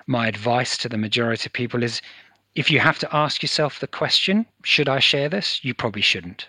my 0.08 0.28
advice 0.28 0.78
to 0.78 0.90
the 0.90 0.98
majority 0.98 1.48
of 1.48 1.54
people 1.54 1.84
is 1.84 2.02
if 2.56 2.70
you 2.70 2.80
have 2.80 3.00
to 3.00 3.16
ask 3.16 3.42
yourself 3.42 3.80
the 3.80 3.88
question, 3.88 4.46
should 4.64 4.88
I 4.88 5.00
share 5.00 5.30
this? 5.30 5.64
You 5.64 5.74
probably 5.74 6.02
shouldn't. 6.02 6.48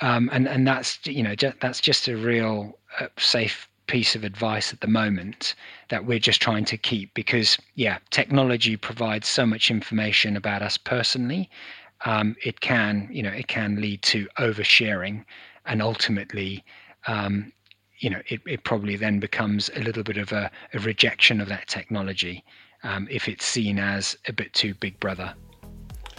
Um, 0.00 0.28
and 0.32 0.46
and 0.46 0.66
that's 0.66 0.98
you 1.06 1.22
know 1.22 1.34
that's 1.60 1.80
just 1.80 2.06
a 2.06 2.16
real 2.16 2.78
uh, 3.00 3.06
safe 3.16 3.68
piece 3.86 4.14
of 4.14 4.24
advice 4.24 4.72
at 4.72 4.80
the 4.80 4.86
moment 4.86 5.54
that 5.88 6.04
we're 6.04 6.18
just 6.18 6.42
trying 6.42 6.64
to 6.64 6.76
keep 6.76 7.14
because, 7.14 7.56
yeah, 7.76 7.98
technology 8.10 8.76
provides 8.76 9.28
so 9.28 9.46
much 9.46 9.70
information 9.70 10.36
about 10.36 10.62
us 10.62 10.76
personally. 10.76 11.48
Um, 12.04 12.36
it 12.44 12.60
can, 12.60 13.08
you 13.10 13.22
know, 13.22 13.30
it 13.30 13.48
can 13.48 13.80
lead 13.80 14.02
to 14.02 14.28
oversharing, 14.38 15.24
and 15.64 15.80
ultimately, 15.80 16.64
um, 17.06 17.52
you 17.98 18.10
know, 18.10 18.20
it, 18.28 18.40
it 18.46 18.64
probably 18.64 18.96
then 18.96 19.18
becomes 19.18 19.70
a 19.76 19.80
little 19.80 20.02
bit 20.02 20.18
of 20.18 20.32
a, 20.32 20.50
a 20.74 20.80
rejection 20.80 21.40
of 21.40 21.48
that 21.48 21.68
technology 21.68 22.44
um, 22.86 23.08
if 23.10 23.28
it's 23.28 23.44
seen 23.44 23.78
as 23.78 24.16
a 24.28 24.32
bit 24.32 24.52
too 24.52 24.74
big 24.74 24.98
brother. 25.00 25.34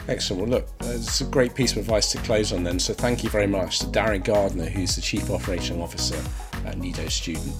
Excellent. 0.07 0.43
Well, 0.43 0.59
look, 0.59 0.69
it's 0.81 1.21
a 1.21 1.25
great 1.25 1.53
piece 1.53 1.71
of 1.73 1.79
advice 1.79 2.11
to 2.11 2.17
close 2.19 2.53
on 2.53 2.63
then. 2.63 2.79
So, 2.79 2.93
thank 2.93 3.23
you 3.23 3.29
very 3.29 3.47
much 3.47 3.79
to 3.79 3.85
Darren 3.87 4.23
Gardner, 4.23 4.65
who's 4.65 4.95
the 4.95 5.01
Chief 5.01 5.29
Operational 5.29 5.83
Officer 5.83 6.21
at 6.65 6.77
Nido 6.77 7.07
Student. 7.09 7.55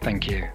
Thank 0.00 0.30
you. 0.30 0.48